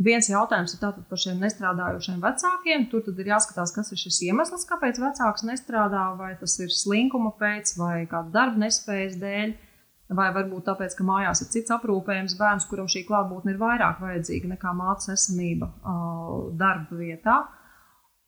Viens 0.00 0.30
jautājums 0.30 0.72
ir 0.72 0.80
par 0.80 1.20
šiem 1.20 1.42
nestrādājošiem 1.44 2.22
vecākiem. 2.24 2.86
Tur 2.88 3.04
ir 3.12 3.32
jāskatās, 3.34 3.74
kas 3.76 3.90
ir 3.92 4.00
šis 4.00 4.22
iemesls, 4.30 4.64
kāpēc 4.68 4.96
vecāks 5.02 5.44
nestrādā. 5.44 6.06
Vai 6.16 6.30
tas 6.40 6.56
ir 6.64 6.72
slinkuma 6.72 7.34
pēc, 7.36 7.74
vai 7.76 8.06
kāda 8.08 8.32
darba 8.32 8.62
nespējas 8.62 9.18
dēļ, 9.20 9.52
vai 10.16 10.30
varbūt 10.32 10.64
tāpēc, 10.70 10.96
ka 10.96 11.04
mājās 11.04 11.44
ir 11.44 11.50
cits 11.52 11.74
aprūpējums 11.76 12.38
bērns, 12.40 12.68
kuram 12.70 12.88
šī 12.88 13.04
klātbūtne 13.10 13.52
ir 13.52 13.60
vairāk 13.60 14.00
vajadzīga 14.00 14.54
nekā 14.54 14.72
mātes 14.78 15.12
esamība 15.12 15.68
darba 16.56 16.96
vietā. 16.96 17.42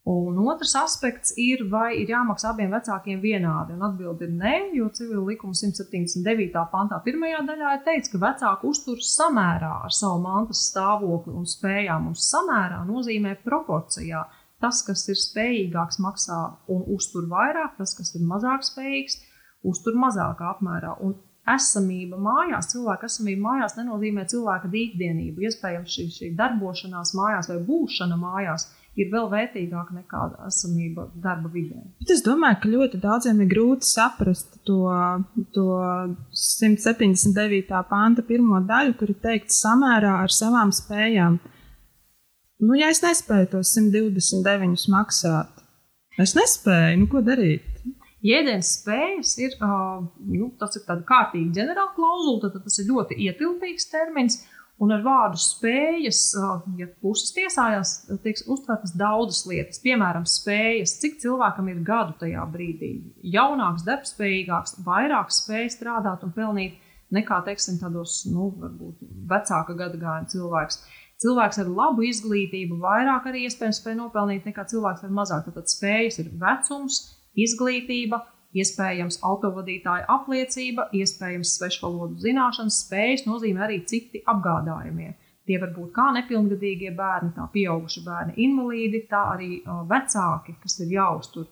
Un 0.03 0.39
otrs 0.51 0.73
aspekts 0.75 1.31
ir, 1.39 1.61
vai 1.71 1.93
ir 2.01 2.09
jāmaksā 2.11 2.51
abiem 2.51 2.73
vecākiem 2.75 3.21
vienādi. 3.23 3.77
Un 3.77 3.85
atbildi 3.87 4.27
ir 4.27 4.33
nē, 4.35 4.55
jo 4.75 4.89
civila 4.91 5.23
likuma 5.29 5.55
179. 5.55 6.65
pantā 6.73 6.99
pirmajā 7.05 7.45
daļā 7.47 7.75
ir 7.77 7.85
teikts, 7.87 8.11
ka 8.11 8.19
vecāku 8.25 8.73
uzturs 8.75 9.13
samērā 9.15 9.71
ar 9.87 9.95
savu 9.95 10.19
mantas 10.25 10.65
stāvokli 10.73 11.37
un 11.39 11.47
spējām. 11.47 12.11
Un 12.11 12.19
samērā 12.19 12.83
nozīmē 12.89 13.37
proporcijā. 13.47 14.25
Tas, 14.63 14.83
kas 14.87 15.07
ir 15.11 15.19
spējīgāks, 15.23 16.03
maksā 16.03 16.41
un 16.71 16.83
uztur 16.97 17.31
vairāk, 17.31 17.79
tas, 17.79 17.95
kas 17.99 18.15
ir 18.19 18.27
mazāk 18.27 18.67
spējīgs, 18.67 19.21
uztur 19.63 19.95
mazākā 20.03 20.51
apmērā. 20.57 20.97
Un 20.99 21.15
esamība 21.47 22.19
mājās, 22.19 22.75
cilvēka 22.75 23.07
esamība 23.07 23.53
mājās 23.53 23.79
nenozīmē 23.79 24.27
cilvēka 24.31 24.71
dīkdienību. 24.75 25.47
Iespējams, 25.47 25.95
šī, 25.95 26.11
šī 26.19 26.35
darbošanās 26.39 27.15
mājās 27.19 27.55
vai 27.55 27.63
būšana 27.71 28.19
mājās 28.19 28.71
ir 28.99 29.09
vēl 29.13 29.29
vērtīgāka 29.33 29.97
nekā 29.97 30.23
esamība 30.49 31.07
darba 31.25 31.49
vidē. 31.53 31.81
Bet 32.03 32.13
es 32.13 32.23
domāju, 32.27 32.59
ka 32.63 32.73
ļoti 32.73 33.01
daudziem 33.01 33.41
ir 33.41 33.49
grūti 33.53 33.89
saprast 33.89 34.59
to, 34.69 34.83
to 35.57 35.67
179. 36.37 37.73
panta 37.89 38.25
pirmo 38.27 38.61
daļu, 38.69 38.97
kur 39.01 39.15
ir 39.15 39.19
teikts 39.25 39.63
samērā 39.65 40.19
ar 40.27 40.35
savām 40.35 40.75
spējām. 40.77 41.41
Nu, 42.63 42.77
ja 42.79 42.93
es 42.93 43.03
nespēju 43.03 43.49
tos 43.57 43.73
129 43.75 44.87
maksāt, 44.93 45.65
es 46.23 46.37
nespēju, 46.39 47.01
nu, 47.01 47.09
ko 47.11 47.25
darīt? 47.27 47.65
Jēdziens 48.23 48.69
spējas 48.77 49.33
ir, 49.43 49.55
uh, 49.67 50.05
nu, 50.31 50.53
tas 50.61 50.77
ir 50.79 50.85
tāds 50.87 51.03
kārtīgi 51.09 51.57
ģenerāla 51.57 51.91
klauzula, 51.97 52.45
tad, 52.45 52.61
tas 52.63 52.79
ir 52.79 52.87
ļoti 52.93 53.19
ietilpīgs 53.25 53.89
termins. 53.91 54.45
Un 54.83 54.91
ar 54.91 55.03
vārdu 55.05 55.39
spējas, 55.39 56.21
ja 56.79 56.89
puses 57.05 57.31
tiesājās, 57.37 57.93
tiek 58.25 58.41
uztvertas 58.51 58.95
daudzas 58.99 59.45
lietas. 59.47 59.79
Piemēram, 59.85 60.25
spējas, 60.27 60.97
cik 61.03 61.21
cilvēkam 61.23 61.69
ir 61.71 61.85
gadu 61.87 62.17
tajā 62.25 62.43
brīdī. 62.51 62.91
Jaunāks, 63.35 63.85
darbspējīgāks, 63.87 64.81
vairāk 64.87 65.31
spēj 65.31 65.71
strādāt 65.77 66.25
un 66.27 66.35
pelnīt 66.35 66.81
nekā, 67.15 67.43
teiksim, 67.47 67.79
tādos, 67.79 68.23
nu, 68.33 68.51
varbūt 68.59 69.07
vecāka 69.31 69.79
gada 69.79 70.01
gājuma 70.01 70.33
cilvēks. 70.35 70.83
Cilvēks 71.23 71.63
ar 71.63 71.71
labu 71.71 72.03
izglītību 72.09 72.81
vairāk 72.83 73.29
arī 73.31 73.45
iespējams 73.47 73.79
spēj 73.79 74.01
nopelnīt 74.01 74.49
nekā 74.49 74.67
cilvēks 74.73 75.07
ar 75.07 75.15
mazāk. 75.15 75.53
Tad 75.55 75.71
spējas 75.71 76.19
ir 76.25 76.33
vecums, 76.43 77.05
izglītība, 77.39 78.19
iespējams 78.57 79.21
autovadītāja 79.25 80.07
apliecība, 80.13 80.89
iespējams 80.97 81.57
svešvalodu 81.59 82.21
zināšanas, 82.23 82.83
spējas 82.87 83.27
nozīmē 83.29 83.67
arī 83.67 83.83
citi 83.89 84.23
apgādājumie. 84.29 85.13
Tie 85.49 85.59
var 85.59 85.73
būt 85.75 85.91
kā 85.97 86.13
nepilngadīgie 86.15 86.93
bērni, 86.95 87.33
tā 87.35 87.49
pieauguši 87.55 88.05
bērni, 88.07 88.37
invalīdi, 88.45 89.07
tā 89.11 89.25
arī 89.33 89.57
uh, 89.63 89.83
vecāki, 89.91 90.55
kas 90.63 90.79
ir 90.85 90.95
jāuztur. 90.95 91.49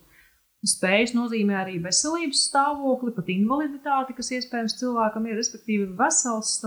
Spējas 0.61 1.15
nozīmē 1.17 1.55
arī 1.57 1.79
veselības 1.81 2.43
stāvokli, 2.51 3.15
pat 3.17 3.31
invaliditāti, 3.33 4.15
kas 4.19 4.29
iespējams 4.37 4.77
cilvēkam 4.77 5.27
ir, 5.27 5.39
respektīvi, 5.41 5.87
vesels 5.97 6.59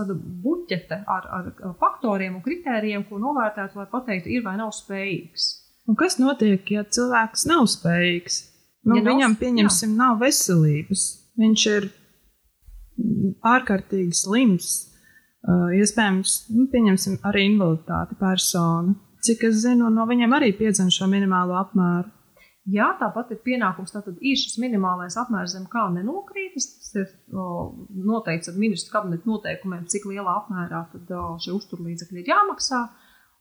buķete 0.42 0.98
ar, 1.06 1.28
ar 1.38 1.76
faktoriem 1.78 2.40
un 2.40 2.42
kritērijiem, 2.42 3.06
ko 3.06 3.22
novērtēt, 3.22 3.76
lai 3.78 3.86
pateiktu, 3.92 4.34
ir 4.34 4.42
vai 4.44 4.56
nav 4.58 4.74
spējīgs. 4.74 5.46
Un 5.86 5.96
kas 6.00 6.18
notiek, 6.18 6.66
ja 6.74 6.82
cilvēks 6.82 7.46
nav 7.46 7.68
spējīgs? 7.70 8.40
Nu, 8.84 8.98
ja 8.98 9.04
viņam, 9.06 9.36
pieņemsim, 9.40 9.94
jā. 9.94 10.00
nav 10.00 10.18
veselības. 10.20 11.04
Viņš 11.40 11.66
ir 11.72 11.88
ārkārtīgi 13.54 14.16
slims. 14.16 14.74
Uh, 15.44 15.68
iespējams, 15.76 16.34
nu, 16.56 16.66
pieņemsim 16.72 17.18
arī 17.28 17.48
invaliditāti 17.50 18.16
personu. 18.20 18.94
Cik 19.24 19.42
es 19.48 19.62
zinu, 19.64 19.90
no 19.92 20.04
viņiem 20.08 20.32
arī 20.36 20.52
piedzen 20.56 20.92
šo 20.92 21.08
minimālo 21.08 21.56
apmēru. 21.60 22.12
Jā, 22.72 22.86
tāpat 22.96 23.34
ir 23.34 23.40
pienākums. 23.44 23.92
Tātad 23.92 24.20
ir 24.24 24.38
šis 24.40 24.56
minimālais 24.60 25.18
apmērs, 25.20 25.52
zem 25.52 25.66
kā 25.72 25.84
nenokrītas. 25.92 26.68
Tas 26.80 26.94
ir 26.96 27.10
o, 27.36 27.74
noteikts 28.08 28.48
ar 28.48 28.56
ministru 28.60 28.94
kabineta 28.94 29.28
noteikumiem, 29.28 29.84
cik 29.92 30.06
lielā 30.08 30.38
apmērā 30.40 30.80
tad, 30.92 31.12
o, 31.12 31.34
šie 31.44 31.52
uzturlīdzekļi 31.58 32.22
ir 32.22 32.30
jāmaksā. 32.32 32.80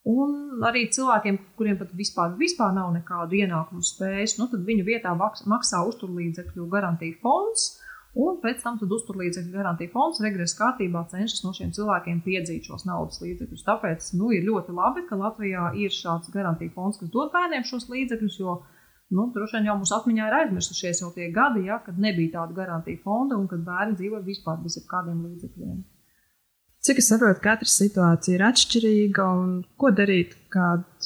Un 0.03 0.63
arī 0.67 0.89
cilvēkiem, 0.91 1.37
kuriem 1.55 1.77
pat 1.79 1.93
vispār, 1.95 2.33
vispār 2.35 2.73
nav 2.75 2.89
nekādu 2.91 3.37
ienākumu 3.39 3.85
spējas, 3.87 4.35
nu, 4.39 4.49
tad 4.51 4.65
viņu 4.67 4.83
vietā 4.89 5.13
maksā 5.15 5.79
uzturlīdzekļu 5.87 6.67
garantija 6.73 7.15
fonds. 7.23 7.69
Un 8.13 8.35
pēc 8.43 8.59
tam 8.61 8.75
uzturlīdzekļu 8.77 9.55
garantija 9.55 9.89
fonds 9.93 10.19
regresa 10.21 10.59
kārtībā 10.59 11.05
cenšas 11.09 11.41
no 11.45 11.53
šiem 11.57 11.71
cilvēkiem 11.73 12.19
piedzīt 12.25 12.67
šos 12.67 12.83
naudas 12.85 13.23
līdzekļus. 13.23 13.63
Tāpēc 13.65 14.11
nu, 14.19 14.29
ir 14.35 14.43
ļoti 14.45 14.75
labi, 14.75 15.05
ka 15.07 15.17
Latvijā 15.17 15.71
ir 15.81 15.95
šāds 15.95 16.29
garantija 16.35 16.75
fonds, 16.75 16.99
kas 16.99 17.09
dod 17.15 17.31
bērniem 17.33 17.65
šos 17.65 17.87
līdzekļus, 17.89 18.37
jo 18.43 18.59
nu, 19.15 19.29
droši 19.33 19.57
vien 19.57 19.71
jau 19.71 19.79
mūsu 19.79 19.97
atmiņā 19.97 20.29
ir 20.29 20.37
aizmirsušies 20.43 21.01
jau 21.01 21.09
tie 21.15 21.31
gadi, 21.33 21.65
ja, 21.71 21.79
kad 21.85 21.97
nebija 21.97 22.35
tāda 22.37 22.59
garantija 22.59 23.01
fonda 23.07 23.39
un 23.39 23.47
kad 23.49 23.65
bērni 23.65 23.97
dzīvoja 23.97 24.27
vispār 24.27 24.61
bez 24.61 24.77
jebkādiem 24.81 25.25
līdzekļiem. 25.31 25.81
Cik 26.84 26.98
es 27.00 27.06
saprotu, 27.08 27.39
katra 27.39 27.69
situācija 27.72 28.36
ir 28.36 28.41
atšķirīga 28.43 29.26
un 29.39 29.52
ko 29.80 29.88
darīt, 29.96 30.34
kad 30.52 31.06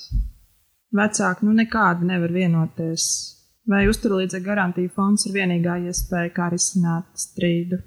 vecāki 0.97 1.45
nu 1.45 1.51
nekādi 1.53 2.07
nevar 2.09 2.31
vienoties? 2.33 3.03
Vai 3.69 3.83
uzturlīdzekļu 3.91 4.47
garantija 4.47 4.89
fonds 4.95 5.27
ir 5.27 5.35
vienīgā 5.35 5.75
iespēja, 5.85 6.31
kā 6.33 6.47
risināt 6.49 7.11
strīdu? 7.21 7.77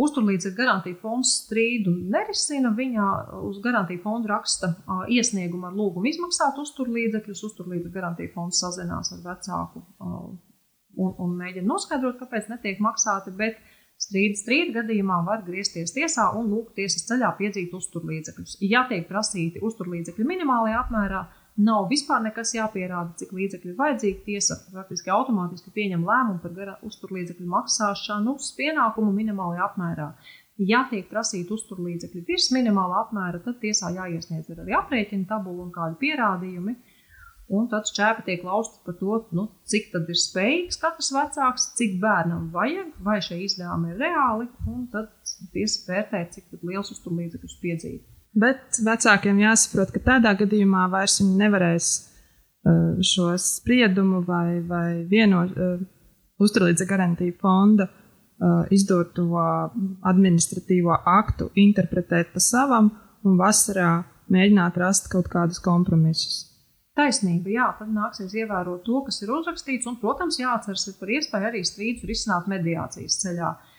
Uzturlīdzekļu 0.00 0.56
garantija 0.62 0.96
fonds 1.02 1.34
strīdu 1.42 1.92
nerisina. 2.14 2.70
Viņa 2.78 3.08
uz 3.50 3.58
garantiju 3.66 4.00
fondu 4.00 4.30
raksta 4.30 4.70
iesniegumu 5.12 5.68
ar 5.68 5.76
lūgumu 5.76 6.08
izmaksāt 6.08 6.56
uzturlīdzekļus. 6.62 7.42
Uzturlīdzekļu 7.50 7.96
garantija 7.98 8.32
fonds 8.32 8.62
sazinās 8.64 9.12
ar 9.12 9.20
vecāku 9.26 9.84
un, 10.08 10.40
un 11.10 11.36
mēģina 11.42 11.68
noskaidrot, 11.68 12.16
kāpēc 12.22 12.48
netiek 12.54 12.80
maksāti. 12.80 13.34
Bet 13.36 13.60
strīda 14.10 14.38
strīda 14.42 14.80
gadījumā 14.80 15.22
var 15.26 15.44
griezties 15.46 15.94
tiesā 15.94 16.32
un 16.38 16.50
lūgt 16.52 16.74
tiesas 16.80 17.06
ceļā 17.08 17.30
piedzīt 17.38 17.74
uzturlīdzekļus. 17.78 18.58
Ja 18.66 18.84
tiek 18.90 19.06
prasīti 19.08 19.62
uzturlīdzekļi 19.62 20.32
minimālajā 20.34 20.82
apmērā, 20.84 21.28
Nav 21.60 21.90
vispār 21.90 22.22
nekas 22.24 22.54
jāpierāda, 22.54 23.12
cik 23.20 23.34
līdzekļu 23.36 23.72
ir 23.72 23.76
vajadzīgi. 23.76 24.20
Tiesa 24.24 24.56
praktiski 24.70 25.10
automātiski 25.12 25.72
pieņem 25.74 26.06
lēmumu 26.08 26.38
par 26.40 26.76
uzturlīdzekļu 26.86 27.48
maksāšanu 27.50 28.36
uz 28.38 28.52
pienākumu 28.56 29.10
minimālajā 29.16 29.66
apmērā. 29.66 30.06
Ja 30.70 30.84
tiek 30.88 31.08
prasīta 31.10 31.54
uzturlīdzekļu 31.56 32.22
virs 32.28 32.50
minimālā 32.54 33.02
apmēra, 33.04 33.42
tad 33.44 33.58
tiesā 33.64 33.90
jāiesniedz 33.96 34.52
arī 34.54 34.76
aprēķina 34.78 35.28
tabula 35.28 35.66
un 35.66 35.74
kādi 35.74 35.98
pierādījumi. 36.04 36.76
Un 37.50 37.66
tad 37.66 37.88
šķēpa 37.90 38.22
tiek 38.26 38.44
lausta 38.46 38.78
par 38.86 38.94
to, 39.00 39.16
nu, 39.34 39.48
cik 39.66 39.88
tad 39.90 40.06
ir 40.12 40.18
spējīgs 40.18 40.78
katrs 40.78 41.10
vecāks, 41.10 41.64
cik 41.78 41.96
bērnam 42.02 42.46
vajag, 42.54 42.92
vai 43.02 43.16
šie 43.26 43.40
izdevumi 43.42 43.90
ir 43.90 44.04
reāli. 44.04 44.46
Un 44.70 44.84
tad 44.92 45.10
tiesa 45.50 45.82
vērtē, 45.88 46.20
cik 46.36 46.60
liels 46.62 46.92
uzturlīdzekļus 46.94 47.56
piedzīt. 47.62 48.04
Bet 48.38 48.78
vecākiem 48.86 49.40
jāsaprot, 49.42 49.90
ka 49.90 50.02
tādā 50.12 50.36
gadījumā 50.38 50.84
vairs 50.92 51.18
viņi 51.18 51.40
nevarēs 51.40 51.88
uh, 51.98 53.00
šo 53.02 53.32
spriedumu 53.42 54.22
vai, 54.28 54.60
vai 54.62 55.00
vieno 55.10 55.42
uh, 55.48 55.80
uzturlīdz 56.38 56.86
garantiju 56.86 57.34
fonda 57.42 57.88
uh, 57.90 58.62
izdoto 58.70 59.26
administratīvo 60.06 61.00
aktu 61.18 61.50
interpretēt 61.58 62.30
pa 62.30 62.44
savam 62.46 62.92
un 63.26 63.34
vasarā 63.42 64.04
mēģināt 64.30 64.78
rast 64.78 65.10
kaut 65.10 65.26
kādus 65.32 65.58
kompromisus. 65.64 66.49
Taisnība, 67.00 67.48
jā, 67.54 67.66
tad 67.78 67.88
nāksies 67.96 68.34
ievērot 68.36 68.84
to, 68.84 69.00
kas 69.06 69.22
ir 69.24 69.32
uzrakstīts, 69.32 69.88
un, 69.88 69.96
protams, 70.02 70.36
jāatceras 70.40 70.90
par 71.00 71.12
iespēju 71.16 71.48
arī 71.48 71.62
strīdus 71.64 72.04
risināt 72.10 72.50
mediācijas 72.50 73.16
ceļā. 73.22 73.54
Uh, 73.56 73.70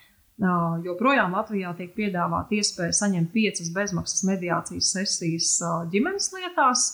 Joprojām 0.81 1.35
Latvijā 1.37 1.69
tiek 1.77 1.91
piedāvāta 1.93 2.55
iespēja 2.57 2.95
saņemt 2.97 3.29
piecas 3.33 3.69
bezmaksas 3.75 4.23
mediācijas 4.25 4.89
sesijas 4.95 5.51
ģimenes 5.93 6.31
lietās. 6.33 6.87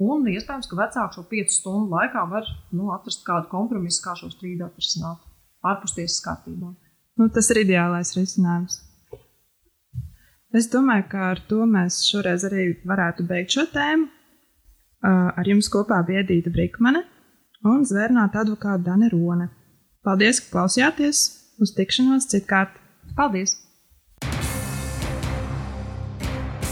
Un 0.00 0.28
iespējams, 0.28 0.68
ka 0.68 0.76
vecāks 0.76 1.16
šo 1.16 1.24
piecu 1.28 1.54
stundu 1.54 1.94
laikā 1.94 2.26
var 2.28 2.44
nu, 2.72 2.90
atrast 2.92 3.24
kādu 3.24 3.48
kompromisu, 3.52 4.02
kā 4.04 4.14
šo 4.16 4.28
strīdu 4.32 4.66
atrisināt 4.68 5.24
ārpus 5.64 5.96
tiesas 5.96 6.20
kārtībā. 6.24 6.74
Nu, 7.20 7.28
tas 7.32 7.50
ir 7.52 7.62
ideālais 7.64 8.12
risinājums. 8.16 8.80
Es 10.56 10.68
domāju, 10.72 11.06
ka 11.12 11.26
ar 11.32 11.42
to 11.48 11.64
mēs 11.68 12.02
šoreiz 12.08 12.44
arī 12.48 12.70
varētu 12.88 13.28
beigt 13.28 13.56
šo 13.56 13.68
tēmu. 13.72 14.08
Ar 15.00 15.48
jums 15.48 15.70
kopā 15.72 16.02
bija 16.06 16.24
Edita 16.24 16.52
Brīkmane 16.52 17.04
un 17.64 17.84
zvērnāta 17.88 18.44
advokāta 18.44 18.84
Dana 18.90 19.08
Rone. 19.12 19.48
Paldies, 20.04 20.40
ka 20.44 20.58
klausījāties! 20.58 21.24
Uz 21.60 21.74
tikšanos 21.76 22.28
citkārt! 22.32 22.78
Paldies! 23.16 23.58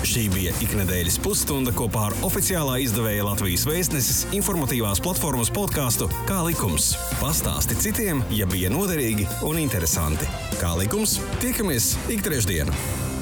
Šī 0.09 0.23
bija 0.33 0.55
iknedēļas 0.65 1.19
pusstunda 1.21 1.73
kopā 1.77 2.07
ar 2.09 2.15
oficiālā 2.25 2.79
izdevēja 2.81 3.27
Latvijas 3.27 3.67
vēstneses 3.69 4.23
informatīvās 4.39 5.03
platformas 5.05 5.53
podkāstu 5.53 6.09
Kā 6.31 6.39
likums. 6.47 6.95
Pastāsti 7.21 7.77
citiem, 7.83 8.25
ja 8.33 8.49
bija 8.49 8.73
noderīgi 8.73 9.29
un 9.45 9.61
interesanti. 9.61 10.31
Kā 10.63 10.73
likums, 10.81 11.19
tiekamies 11.45 11.93
ik 12.09 12.25
trešdienu! 12.25 13.18